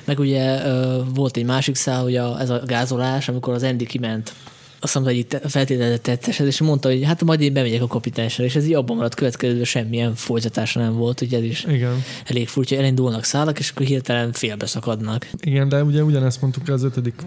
Meg 0.06 0.20
ugye 0.20 0.74
volt 1.04 1.38
egy 1.38 1.46
másik 1.46 1.76
szál, 1.76 2.02
hogy 2.02 2.16
a, 2.16 2.40
ez 2.40 2.50
a 2.50 2.62
gázolás, 2.66 3.28
amikor 3.28 3.54
az 3.54 3.64
Andy 3.64 3.86
kiment 3.86 4.34
azt 4.84 4.94
mondta, 4.94 5.12
hogy 5.12 5.22
itt 5.22 5.40
feltételezett 5.50 6.04
tetteshez, 6.04 6.48
és 6.48 6.60
mondta, 6.60 6.90
hogy 6.90 7.04
hát 7.04 7.24
majd 7.24 7.42
én 7.42 7.54
bemegyek 7.54 7.82
a 7.82 7.88
kapitánsra, 7.88 8.44
és 8.44 8.56
ez 8.56 8.66
így 8.66 8.74
abban 8.74 8.96
maradt 8.96 9.16
következő, 9.16 9.64
semmilyen 9.64 10.16
folytatása 10.16 10.80
nem 10.80 10.94
volt, 10.94 11.22
ugye 11.22 11.38
ez 11.38 11.44
is 11.44 11.64
Igen. 11.64 12.04
elég 12.26 12.48
furcsa, 12.48 12.76
elindulnak 12.76 13.24
szálak, 13.24 13.60
és 13.60 13.70
akkor 13.70 13.86
hirtelen 13.86 14.32
félbeszakadnak. 14.32 15.28
Igen, 15.42 15.70
de 15.70 15.84
ugye 15.84 16.04
ugyanezt 16.04 16.42
mondtuk 16.42 16.70
az 16.70 16.84
ötödik 16.84 17.22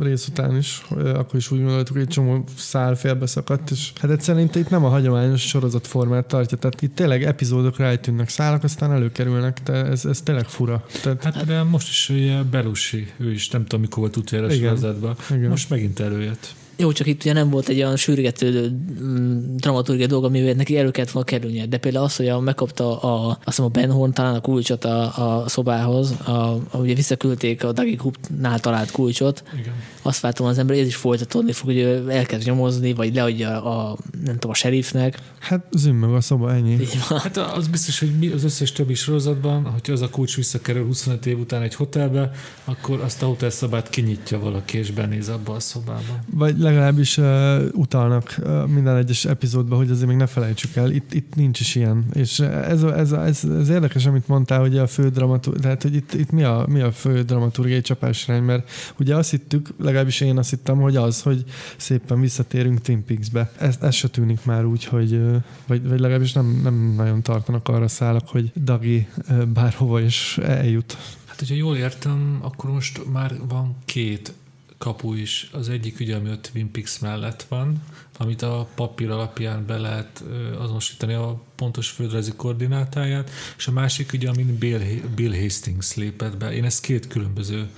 rész 0.00 0.26
után 0.26 0.56
is, 0.56 0.82
akkor 0.90 1.34
is 1.34 1.50
úgy 1.50 1.58
gondoltuk, 1.58 1.94
hogy 1.94 2.04
egy 2.04 2.12
csomó 2.12 2.44
szál 2.56 2.94
félbeszakadt, 2.94 3.70
és 3.70 3.92
hát 4.00 4.10
egyszerűen 4.10 4.44
itt, 4.44 4.54
itt 4.54 4.70
nem 4.70 4.84
a 4.84 4.88
hagyományos 4.88 5.48
sorozatformát 5.48 6.26
tartja, 6.26 6.56
tehát 6.56 6.82
itt 6.82 6.94
tényleg 6.94 7.24
epizódokra 7.24 7.84
eltűnnek 7.84 8.28
szálak, 8.28 8.64
aztán 8.64 8.92
előkerülnek, 8.92 9.60
de 9.64 9.72
ez, 9.72 10.04
ez 10.04 10.20
tényleg 10.20 10.44
fura. 10.44 10.84
Tehát, 11.02 11.24
Hát 11.24 11.46
de 11.46 11.62
most 11.62 11.88
is 11.88 12.08
ugye 12.08 12.42
Belushi, 12.42 13.06
ő 13.16 13.32
is 13.32 13.48
nem 13.48 13.62
tudom, 13.62 13.80
mikor 13.80 13.98
volt 13.98 14.16
utoljára 14.16 14.52
sorozatban. 14.52 15.16
Most 15.48 15.70
megint 15.70 16.00
előjött. 16.00 16.54
Jó, 16.80 16.92
csak 16.92 17.06
itt 17.06 17.20
ugye 17.20 17.32
nem 17.32 17.50
volt 17.50 17.68
egy 17.68 17.76
olyan 17.76 17.96
sürgető 17.96 18.78
mm, 19.02 19.56
dramaturgia 19.56 20.06
dolog, 20.06 20.24
amivel 20.24 20.52
neki 20.52 20.78
elő 20.78 20.90
kellett 20.90 21.10
volna 21.10 21.28
kerülnie. 21.28 21.66
De 21.66 21.78
például 21.78 22.04
az, 22.04 22.16
hogy 22.16 22.28
a, 22.28 22.40
megkapta 22.40 23.00
a, 23.00 23.28
azt 23.28 23.40
hiszem 23.44 23.64
a 23.64 23.68
Ben 23.68 23.90
Horn 23.90 24.12
talán 24.12 24.34
a 24.34 24.40
kulcsot 24.40 24.84
a, 24.84 25.40
a 25.42 25.48
szobához, 25.48 26.10
a, 26.10 26.30
a, 26.30 26.78
ugye 26.78 26.94
visszaküldték 26.94 27.64
a 27.64 27.72
Dagi 27.72 27.96
Kupnál 27.96 28.60
talált 28.60 28.90
kulcsot, 28.90 29.42
Igen. 29.60 29.74
azt 30.02 30.20
vártam 30.20 30.46
az 30.46 30.58
ember, 30.58 30.74
hogy 30.74 30.84
ez 30.84 30.90
is 30.90 30.96
folytatódni 30.96 31.52
fog, 31.52 31.66
hogy 31.66 32.04
elkezd 32.08 32.46
nyomozni, 32.46 32.94
vagy 32.94 33.14
leadja 33.14 33.64
a, 33.64 33.96
nem 34.24 34.34
tudom, 34.34 34.50
a 34.50 34.54
sheriffnek. 34.54 35.18
Hát 35.38 35.66
zümmög 35.70 36.14
a 36.14 36.20
szoba, 36.20 36.54
ennyi. 36.54 36.76
Hát 37.08 37.36
az 37.36 37.68
biztos, 37.68 37.98
hogy 37.98 38.18
mi 38.18 38.28
az 38.28 38.44
összes 38.44 38.72
többi 38.72 38.94
sorozatban, 38.94 39.64
hogyha 39.64 39.92
az 39.92 40.02
a 40.02 40.10
kulcs 40.10 40.36
visszakerül 40.36 40.84
25 40.84 41.26
év 41.26 41.38
után 41.38 41.62
egy 41.62 41.74
hotelbe, 41.74 42.30
akkor 42.64 43.00
azt 43.00 43.22
a 43.22 43.26
hotelszobát 43.26 43.90
kinyitja 43.90 44.38
valaki, 44.38 44.78
és 44.78 44.90
benéz 44.90 45.28
abba 45.28 45.52
a 45.54 45.60
szobába. 45.60 46.18
Vagy 46.30 46.56
legalábbis 46.68 47.16
uh, 47.16 47.62
utalnak 47.72 48.36
uh, 48.38 48.66
minden 48.66 48.96
egyes 48.96 49.24
epizódban, 49.24 49.78
hogy 49.78 49.90
azért 49.90 50.08
még 50.08 50.16
ne 50.16 50.26
felejtsük 50.26 50.76
el, 50.76 50.90
itt, 50.90 51.14
itt 51.14 51.34
nincs 51.34 51.60
is 51.60 51.74
ilyen. 51.74 52.04
És 52.12 52.40
ez, 52.40 52.82
ez, 52.82 53.12
ez, 53.12 53.44
ez 53.44 53.68
érdekes, 53.68 54.06
amit 54.06 54.28
mondtál, 54.28 54.60
hogy 54.60 54.78
a 54.78 54.86
fő 54.86 55.08
dramaturgia, 55.08 55.62
tehát 55.62 55.82
hogy 55.82 55.94
itt, 55.94 56.14
itt 56.14 56.30
mi, 56.30 56.42
a, 56.42 56.64
mi 56.68 56.80
a 56.80 56.92
fő 56.92 57.22
dramaturgiai 57.22 57.80
csapásirány, 57.80 58.42
mert 58.42 58.70
ugye 58.98 59.16
azt 59.16 59.30
hittük, 59.30 59.68
legalábbis 59.78 60.20
én 60.20 60.38
azt 60.38 60.50
hittem, 60.50 60.80
hogy 60.80 60.96
az, 60.96 61.22
hogy 61.22 61.44
szépen 61.76 62.20
visszatérünk 62.20 62.80
Twin 62.80 63.04
Peaks-be. 63.04 63.52
Ez, 63.58 63.78
ez 63.80 63.94
se 63.94 64.08
tűnik 64.08 64.44
már 64.44 64.64
úgy, 64.64 64.84
hogy, 64.84 65.20
vagy, 65.66 65.88
vagy 65.88 66.00
legalábbis 66.00 66.32
nem, 66.32 66.60
nem 66.62 66.94
nagyon 66.96 67.22
tartanak 67.22 67.68
arra 67.68 67.88
szálak, 67.88 68.28
hogy 68.28 68.52
Dagi 68.64 69.06
bárhova 69.52 70.00
is 70.00 70.38
eljut. 70.42 70.96
Hát, 71.26 71.38
hogyha 71.38 71.54
jól 71.54 71.76
értem, 71.76 72.38
akkor 72.42 72.70
most 72.70 73.00
már 73.12 73.34
van 73.48 73.76
két 73.84 74.32
kapu 74.78 75.14
is. 75.14 75.48
Az 75.52 75.68
egyik 75.68 76.00
ugye, 76.00 76.16
ami 76.16 76.28
a 76.28 76.40
Twin 76.40 76.70
Peaks 76.70 76.98
mellett 76.98 77.42
van, 77.42 77.82
amit 78.18 78.42
a 78.42 78.68
papír 78.74 79.10
alapján 79.10 79.66
be 79.66 79.78
lehet 79.78 80.24
azonosítani 80.58 81.12
a 81.12 81.42
pontos 81.54 81.88
földrajzi 81.88 82.32
koordinátáját, 82.36 83.30
és 83.56 83.66
a 83.66 83.72
másik 83.72 84.12
ugye, 84.12 84.28
amin 84.28 84.58
Bill, 84.58 84.80
Bill 85.14 85.40
Hastings 85.40 85.94
lépett 85.94 86.36
be. 86.36 86.52
Én 86.52 86.64
ezt 86.64 86.80
két 86.80 87.06
különböző 87.06 87.68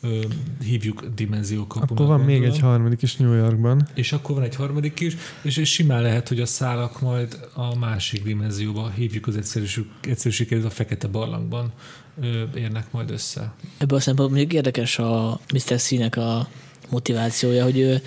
ö, 0.00 0.20
hívjuk 0.64 1.04
dimenziókapunak. 1.14 1.90
Akkor 1.90 2.06
van 2.06 2.16
gondolom. 2.16 2.40
még 2.40 2.50
egy 2.50 2.58
harmadik 2.58 3.02
is 3.02 3.16
New 3.16 3.32
Yorkban. 3.32 3.88
És 3.94 4.12
akkor 4.12 4.34
van 4.34 4.44
egy 4.44 4.54
harmadik 4.54 5.00
is, 5.00 5.16
és, 5.42 5.56
és 5.56 5.72
simán 5.72 6.02
lehet, 6.02 6.28
hogy 6.28 6.40
a 6.40 6.46
szálak 6.46 7.00
majd 7.00 7.48
a 7.54 7.78
másik 7.78 8.22
dimenzióba 8.22 8.90
hívjuk 8.90 9.26
az 9.26 9.36
egyszerűséget 10.00 10.64
a 10.64 10.70
fekete 10.70 11.08
barlangban 11.08 11.72
érnek 12.54 12.92
majd 12.92 13.10
össze. 13.10 13.52
Ebből 13.78 13.98
a 13.98 14.00
szempontból 14.00 14.38
még 14.38 14.52
érdekes 14.52 14.98
a 14.98 15.40
Mr. 15.52 15.80
C-nek 15.80 16.16
a 16.16 16.48
motivációja, 16.90 17.64
hogy 17.64 17.78
ő, 17.78 18.02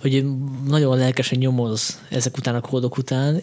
hogy 0.00 0.14
ő 0.14 0.34
nagyon 0.66 0.96
lelkesen 0.96 1.38
nyomoz 1.38 2.00
ezek 2.10 2.36
után 2.36 2.54
a 2.54 2.60
kódok 2.60 2.96
után, 2.96 3.40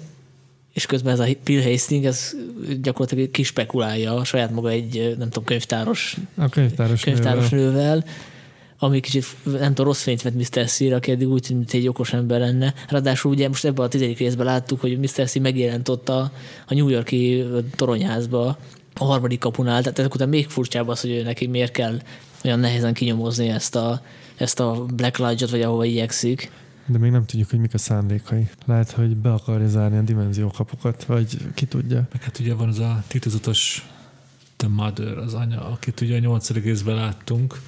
és 0.73 0.85
közben 0.85 1.13
ez 1.13 1.19
a 1.19 1.27
Bill 1.43 1.63
Hastings, 1.63 2.05
ez 2.05 2.35
gyakorlatilag 2.81 3.31
kispekulálja 3.31 4.15
a 4.15 4.23
saját 4.23 4.51
maga 4.51 4.69
egy, 4.69 5.15
nem 5.17 5.29
tudom, 5.29 5.43
könyvtáros, 5.43 6.17
a 6.35 6.49
könyvtáros, 6.49 7.01
könyvtáros 7.01 7.49
nővel. 7.49 7.71
nővel 7.71 8.05
ami 8.79 8.99
kicsit, 8.99 9.25
nem 9.43 9.73
tudom, 9.73 9.85
rossz 9.85 10.01
fényt 10.01 10.21
vett 10.21 10.33
Mr. 10.33 10.69
C, 10.69 10.81
aki 10.81 11.11
eddig 11.11 11.27
úgy 11.27 11.41
tűnt, 11.41 11.59
mint 11.59 11.73
egy 11.73 11.87
okos 11.87 12.13
ember 12.13 12.39
lenne. 12.39 12.73
Ráadásul 12.89 13.31
ugye 13.31 13.47
most 13.47 13.65
ebben 13.65 13.85
a 13.85 13.87
tizedik 13.87 14.17
részben 14.17 14.45
láttuk, 14.45 14.81
hogy 14.81 14.99
Mr. 14.99 15.29
C 15.29 15.35
megjelent 15.35 15.89
ott 15.89 16.09
a, 16.09 16.31
a 16.67 16.73
New 16.73 16.87
Yorki 16.87 17.45
toronyházba, 17.75 18.57
a 18.99 19.03
harmadik 19.03 19.39
kapunál, 19.39 19.81
tehát 19.81 19.99
ezek 19.99 20.13
után 20.13 20.29
még 20.29 20.47
furcsább 20.47 20.87
az, 20.87 21.01
hogy 21.01 21.21
neki 21.23 21.47
miért 21.47 21.71
kell 21.71 22.01
olyan 22.43 22.59
nehezen 22.59 22.93
kinyomozni 22.93 23.47
ezt 23.47 23.75
a, 23.75 24.01
ezt 24.37 24.59
a 24.59 24.85
Black 24.93 25.17
Lodge-ot, 25.17 25.51
vagy 25.51 25.61
ahova 25.61 25.85
igyekszik. 25.85 26.51
De 26.85 26.97
még 26.97 27.11
nem 27.11 27.25
tudjuk, 27.25 27.49
hogy 27.49 27.59
mik 27.59 27.73
a 27.73 27.77
szándékai. 27.77 28.49
Lehet, 28.65 28.91
hogy 28.91 29.15
be 29.15 29.33
akarja 29.33 29.67
zárni 29.67 29.97
a 29.97 30.01
dimenziókapukat, 30.01 31.05
vagy 31.05 31.37
ki 31.53 31.65
tudja. 31.65 32.07
Meg 32.11 32.23
hát 32.23 32.39
ugye 32.39 32.53
van 32.53 32.67
az 32.67 32.79
a 32.79 33.03
titokzatos 33.07 33.89
The 34.55 34.67
Mother, 34.67 35.17
az 35.17 35.33
anya, 35.33 35.69
akit 35.69 36.01
ugye 36.01 36.15
a 36.15 36.19
nyolcadik 36.19 36.63
részben 36.63 36.95
láttunk, 36.95 37.61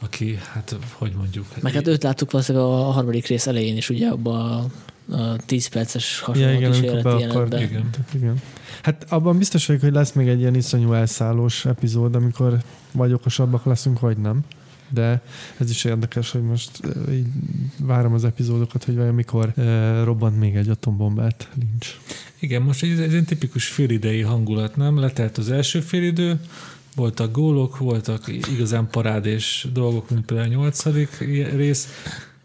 aki, 0.00 0.38
hát 0.52 0.76
hogy 0.92 1.12
mondjuk. 1.16 1.46
Hát 1.52 1.62
Meg 1.62 1.72
hát 1.72 1.86
őt 1.86 2.02
láttuk 2.02 2.30
valószínűleg 2.30 2.66
a 2.66 2.70
harmadik 2.70 3.26
rész 3.26 3.46
elején 3.46 3.76
is, 3.76 3.88
ugye 3.90 4.08
abban 4.08 4.52
a, 4.52 4.66
a 5.10 5.36
10 5.46 5.66
perces 5.66 6.20
hasonló 6.20 6.48
ja, 6.48 6.56
igen, 6.56 6.70
kísérleti 6.70 7.24
akar, 7.24 7.46
igen. 7.46 7.90
igen. 8.14 8.40
Hát 8.82 9.06
abban 9.08 9.38
biztos 9.38 9.66
vagyok, 9.66 9.82
hogy 9.82 9.92
lesz 9.92 10.12
még 10.12 10.28
egy 10.28 10.40
ilyen 10.40 10.54
iszonyú 10.54 10.92
elszállós 10.92 11.64
epizód, 11.64 12.14
amikor 12.14 12.58
vagy 12.92 13.12
okosabbak 13.12 13.64
leszünk, 13.64 14.00
vagy 14.00 14.16
nem 14.16 14.44
de 14.88 15.22
ez 15.56 15.70
is 15.70 15.84
érdekes, 15.84 16.30
hogy 16.30 16.42
most 16.42 16.80
így 17.10 17.26
várom 17.80 18.12
az 18.12 18.24
epizódokat, 18.24 18.84
hogy 18.84 18.96
vajon 18.96 19.14
mikor 19.14 19.52
robbant 20.04 20.38
még 20.38 20.56
egy 20.56 20.68
atombombát 20.68 21.48
Lynch. 21.54 21.94
Igen, 22.38 22.62
most 22.62 22.82
ez, 22.82 22.98
ez 22.98 23.12
egy 23.12 23.24
tipikus 23.24 23.68
félidei 23.68 24.20
hangulat, 24.20 24.76
nem? 24.76 24.98
Letelt 24.98 25.38
az 25.38 25.50
első 25.50 25.80
félidő, 25.80 26.40
voltak 26.94 27.32
gólok, 27.32 27.78
voltak 27.78 28.28
igazán 28.28 28.88
parádés 28.90 29.66
dolgok, 29.72 30.10
mint 30.10 30.24
például 30.24 30.48
a 30.48 30.52
nyolcadik 30.52 31.18
rész, 31.56 31.88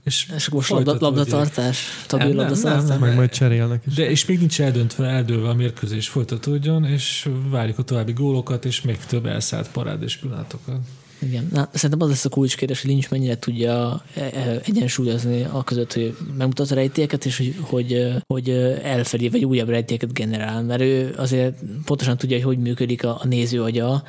és, 0.04 0.32
és 0.36 0.50
most 0.50 0.70
labda, 0.70 0.98
labdatartás, 1.00 1.78
stabil 2.04 2.36
labdatartás. 2.36 3.00
Meg 3.00 3.16
majd 3.16 3.30
cserélnek 3.30 3.84
is. 3.88 3.94
De 3.94 4.10
és 4.10 4.26
még 4.26 4.40
nincs 4.40 4.62
eldöntve, 4.62 5.08
eldőlve 5.08 5.50
a 5.50 5.54
mérkőzés 5.54 6.08
folytatódjon, 6.08 6.86
és 6.86 7.30
várjuk 7.50 7.78
a 7.78 7.84
további 7.84 8.12
gólokat, 8.12 8.66
és 8.66 8.82
még 8.82 8.98
több 8.98 9.26
elszállt 9.26 9.72
parádés 9.72 10.18
pillanatokat. 10.18 10.80
Igen. 11.20 11.48
Na, 11.52 11.70
szerintem 11.74 12.02
az 12.02 12.10
lesz 12.10 12.26
a 12.26 12.30
kulcskérdés, 12.30 12.82
hogy 12.82 12.90
Lynch 12.90 13.12
mennyire 13.12 13.40
tudja 13.40 14.04
e, 14.16 14.22
e, 14.22 14.62
egyensúlyozni 14.66 15.44
a 15.44 15.64
között, 15.64 15.94
hogy 15.94 16.18
megmutat 16.38 16.72
a 16.72 16.76
rejtélyeket, 16.76 17.26
és 17.26 17.38
hogy, 17.38 17.56
hogy, 17.62 18.08
hogy 18.28 18.50
elfedi, 18.84 19.30
vagy 19.30 19.46
újabb 19.46 19.70
rejtélyeket 19.70 20.14
generál, 20.14 20.64
mert 20.64 20.82
ő 20.82 21.14
azért 21.18 21.56
pontosan 21.86 22.18
tudja, 22.18 22.36
hogy 22.36 22.46
hogy 22.46 22.58
működik 22.58 23.04
a, 23.04 23.18
a 23.22 23.28
néző 23.28 23.62
agya, 23.62 24.04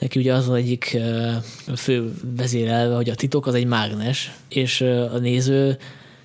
neki 0.00 0.18
ugye 0.18 0.34
az 0.34 0.48
az 0.48 0.54
egyik 0.54 0.98
fő 1.76 2.12
vezérelve, 2.36 2.94
hogy 2.94 3.10
a 3.10 3.14
titok 3.14 3.46
az 3.46 3.54
egy 3.54 3.66
mágnes, 3.66 4.32
és 4.48 4.80
a 5.12 5.18
néző 5.18 5.78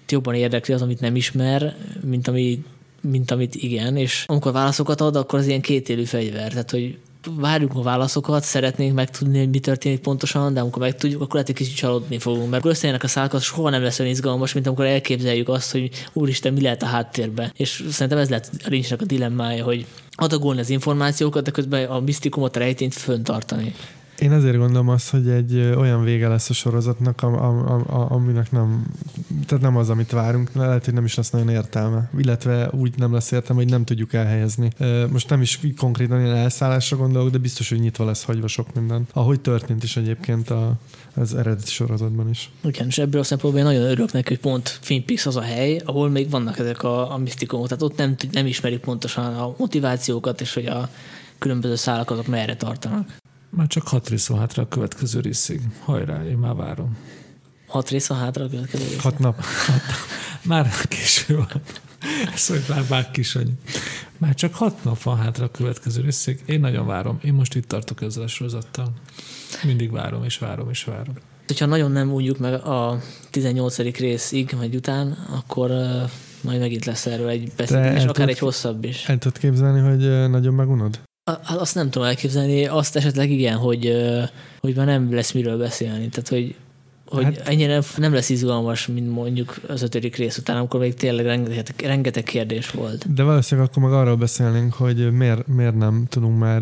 jobban 0.09 0.33
érdekli 0.33 0.73
az, 0.73 0.81
amit 0.81 0.99
nem 0.99 1.15
ismer, 1.15 1.75
mint 2.03 2.27
ami 2.27 2.63
mint 3.09 3.31
amit 3.31 3.55
igen, 3.55 3.97
és 3.97 4.23
amikor 4.27 4.51
válaszokat 4.51 5.01
ad, 5.01 5.15
akkor 5.15 5.39
az 5.39 5.47
ilyen 5.47 5.61
kétélű 5.61 6.03
fegyver, 6.03 6.49
tehát 6.49 6.71
hogy 6.71 6.97
várjuk 7.29 7.75
a 7.75 7.81
válaszokat, 7.81 8.43
szeretnénk 8.43 8.93
megtudni, 8.93 9.37
hogy 9.37 9.49
mi 9.49 9.59
történik 9.59 9.99
pontosan, 9.99 10.53
de 10.53 10.59
amikor 10.59 10.81
megtudjuk, 10.81 11.21
akkor 11.21 11.33
lehet, 11.33 11.47
hogy 11.47 11.55
kicsit 11.55 11.75
csalódni 11.75 12.19
fogunk, 12.19 12.49
mert 12.49 12.65
összejönnek 12.65 13.03
a 13.03 13.07
szálakat, 13.07 13.41
soha 13.41 13.69
nem 13.69 13.81
lesz 13.81 13.99
olyan 13.99 14.11
izgalmas, 14.11 14.53
mint 14.53 14.67
amikor 14.67 14.85
elképzeljük 14.85 15.49
azt, 15.49 15.71
hogy 15.71 15.89
úristen, 16.13 16.53
mi 16.53 16.61
lehet 16.61 16.83
a 16.83 16.85
háttérben. 16.85 17.51
És 17.55 17.85
szerintem 17.89 18.17
ez 18.17 18.29
lett 18.29 18.49
a 18.63 18.69
Lynchnek 18.69 19.01
a 19.01 19.05
dilemmája, 19.05 19.63
hogy 19.63 19.85
adagolni 20.15 20.59
az 20.59 20.69
információkat, 20.69 21.43
de 21.43 21.51
közben 21.51 21.89
a 21.89 21.99
misztikumot, 21.99 22.57
rejtényt 22.57 22.93
föntartani. 22.93 23.73
Én 24.19 24.31
azért 24.31 24.57
gondolom 24.57 24.89
azt, 24.89 25.09
hogy 25.09 25.29
egy 25.29 25.57
olyan 25.57 26.03
vége 26.03 26.27
lesz 26.27 26.49
a 26.49 26.53
sorozatnak, 26.53 27.23
am, 27.23 27.33
am, 27.33 27.83
am, 27.87 28.11
aminek 28.11 28.51
nem, 28.51 28.85
tehát 29.45 29.63
nem 29.63 29.77
az, 29.77 29.89
amit 29.89 30.11
várunk, 30.11 30.49
lehet, 30.53 30.85
hogy 30.85 30.93
nem 30.93 31.05
is 31.05 31.15
lesz 31.15 31.29
nagyon 31.29 31.49
értelme, 31.49 32.09
illetve 32.17 32.69
úgy 32.71 32.93
nem 32.97 33.13
lesz 33.13 33.31
értelme, 33.31 33.61
hogy 33.61 33.71
nem 33.71 33.83
tudjuk 33.83 34.13
elhelyezni. 34.13 34.69
Most 35.11 35.29
nem 35.29 35.41
is 35.41 35.59
konkrétan 35.77 36.21
ilyen 36.21 36.35
elszállásra 36.35 36.97
gondolok, 36.97 37.29
de 37.29 37.37
biztos, 37.37 37.69
hogy 37.69 37.79
nyitva 37.79 38.05
lesz 38.05 38.23
hagyva 38.23 38.47
sok 38.47 38.73
minden. 38.73 39.07
Ahogy 39.13 39.39
történt 39.39 39.83
is 39.83 39.97
egyébként 39.97 40.49
a, 40.49 40.73
az 41.13 41.35
eredeti 41.35 41.71
sorozatban 41.71 42.29
is. 42.29 42.51
Igen, 42.63 42.87
és 42.87 42.97
ebből 42.97 43.21
a 43.21 43.23
szempontból 43.23 43.61
én 43.61 43.67
nagyon 43.67 43.89
örülök 43.89 44.11
neki, 44.11 44.27
hogy 44.27 44.39
pont 44.39 44.79
Finpix 44.81 45.25
az 45.25 45.35
a 45.35 45.41
hely, 45.41 45.81
ahol 45.85 46.09
még 46.09 46.29
vannak 46.29 46.59
ezek 46.59 46.83
a, 46.83 47.13
a 47.13 47.17
misztikumok, 47.17 47.67
tehát 47.67 47.83
ott 47.83 47.97
nem, 47.97 48.15
nem 48.31 48.45
ismerik 48.45 48.79
pontosan 48.79 49.35
a 49.35 49.55
motivációkat, 49.57 50.41
és 50.41 50.53
hogy 50.53 50.65
a 50.65 50.89
különböző 51.37 51.75
szálak 51.75 52.11
azok 52.11 52.27
merre 52.27 52.55
tartanak. 52.55 53.23
Már 53.55 53.67
csak 53.67 53.87
hat 53.87 54.09
rész 54.09 54.27
van 54.27 54.39
hátra 54.39 54.63
a 54.63 54.67
következő 54.67 55.19
részig. 55.19 55.61
Hajrá, 55.83 56.25
én 56.25 56.37
már 56.37 56.55
várom. 56.55 56.97
Hat 57.67 57.89
rész 57.89 58.07
van 58.07 58.17
hátra 58.17 58.43
a 58.43 58.49
következő 58.49 58.83
részig? 58.83 59.01
Hat 59.01 59.19
nap. 59.19 59.41
Hat 59.43 59.81
nap. 59.87 59.97
Már 60.41 60.71
késő 60.87 61.35
van. 61.35 61.61
Szóval 62.35 62.63
már 62.69 62.85
bár 62.89 63.11
kisany. 63.11 63.53
Már 64.17 64.33
csak 64.33 64.55
hat 64.55 64.83
nap 64.83 65.01
van 65.01 65.17
hátra 65.17 65.45
a 65.45 65.51
következő 65.51 66.01
részig. 66.01 66.43
Én 66.45 66.59
nagyon 66.59 66.85
várom. 66.85 67.19
Én 67.23 67.33
most 67.33 67.55
itt 67.55 67.67
tartok 67.67 68.01
ezzel 68.01 68.23
a 68.23 68.27
sorozattal. 68.27 68.93
Mindig 69.63 69.91
várom, 69.91 70.23
és 70.23 70.37
várom, 70.37 70.69
és 70.69 70.83
várom. 70.83 71.13
Ha 71.59 71.65
nagyon 71.65 71.91
nem 71.91 72.11
újjuk 72.11 72.37
meg 72.37 72.53
a 72.53 72.99
18. 73.29 73.77
részig, 73.77 74.55
vagy 74.57 74.75
után, 74.75 75.11
akkor 75.29 75.71
uh, 75.71 76.09
majd 76.41 76.59
megint 76.59 76.85
lesz 76.85 77.05
erről 77.05 77.27
egy 77.27 77.51
beszélgetés, 77.55 78.03
akár 78.03 78.13
tud, 78.13 78.29
egy 78.29 78.39
hosszabb 78.39 78.83
is. 78.83 79.07
El 79.07 79.17
tudod 79.17 79.37
képzelni, 79.37 79.79
hogy 79.79 80.29
nagyon 80.29 80.53
megunod? 80.53 80.99
Azt 81.43 81.75
nem 81.75 81.89
tudom 81.89 82.07
elképzelni, 82.07 82.65
azt 82.65 82.95
esetleg 82.95 83.29
igen, 83.29 83.57
hogy, 83.57 83.95
hogy 84.59 84.75
már 84.75 84.85
nem 84.85 85.13
lesz 85.13 85.31
miről 85.31 85.57
beszélni. 85.57 86.09
Tehát, 86.09 86.27
hogy 86.27 86.55
hogy 87.07 87.23
hát, 87.23 87.47
ennyire 87.47 87.81
nem 87.97 88.13
lesz 88.13 88.29
izgalmas, 88.29 88.87
mint 88.87 89.11
mondjuk 89.11 89.55
az 89.67 89.81
ötödik 89.81 90.15
rész 90.15 90.37
után, 90.37 90.57
amikor 90.57 90.79
még 90.79 90.93
tényleg 90.93 91.25
rengeteg, 91.25 91.75
rengeteg 91.83 92.23
kérdés 92.23 92.69
volt. 92.69 93.13
De 93.13 93.23
valószínűleg 93.23 93.69
akkor 93.69 93.83
meg 93.83 93.91
arról 93.91 94.15
beszélnénk, 94.15 94.73
hogy 94.73 95.11
miért, 95.11 95.47
miért 95.47 95.75
nem 95.75 96.05
tudunk 96.09 96.39
már, 96.39 96.61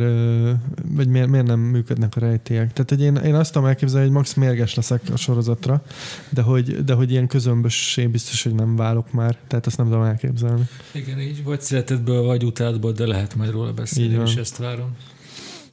vagy 0.87 1.07
miért, 1.07 1.27
miért 1.27 1.45
nem 1.45 1.59
működnek 1.59 2.15
a 2.15 2.19
rejtélyek. 2.19 2.73
Tehát, 2.73 2.89
hogy 2.89 3.01
én, 3.01 3.15
én 3.15 3.35
azt 3.35 3.53
tudom 3.53 3.67
elképzelni, 3.67 4.05
hogy 4.05 4.15
max 4.15 4.33
mérges 4.33 4.75
leszek 4.75 5.01
a 5.13 5.17
sorozatra, 5.17 5.83
de 6.29 6.41
hogy, 6.41 6.83
de 6.83 6.93
hogy 6.93 7.11
ilyen 7.11 7.27
közömbössé 7.27 8.07
biztos, 8.07 8.43
hogy 8.43 8.55
nem 8.55 8.75
válok 8.75 9.11
már. 9.11 9.37
Tehát 9.47 9.65
azt 9.65 9.77
nem 9.77 9.85
tudom 9.85 10.01
elképzelni. 10.01 10.63
Igen, 10.91 11.19
így 11.19 11.43
vagy 11.43 11.61
szeretetből, 11.61 12.21
vagy 12.21 12.43
utálatból, 12.43 12.91
de 12.91 13.05
lehet 13.05 13.35
majd 13.35 13.51
róla 13.51 13.73
beszélni, 13.73 14.21
és 14.25 14.35
ezt 14.35 14.57
várom. 14.57 14.95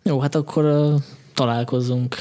Jó, 0.02 0.20
hát 0.20 0.34
akkor 0.34 0.94
találkozunk 1.40 2.16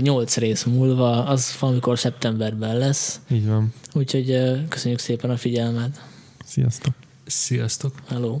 nyolc 0.00 0.36
rész 0.36 0.64
múlva, 0.64 1.24
az 1.24 1.56
valamikor 1.60 1.98
szeptemberben 1.98 2.78
lesz. 2.78 3.20
Így 3.30 3.46
van. 3.46 3.72
Úgyhogy 3.92 4.40
köszönjük 4.68 5.00
szépen 5.00 5.30
a 5.30 5.36
figyelmet. 5.36 6.00
Sziasztok. 6.44 6.94
Sziasztok. 7.26 7.92
Hello. 8.08 8.38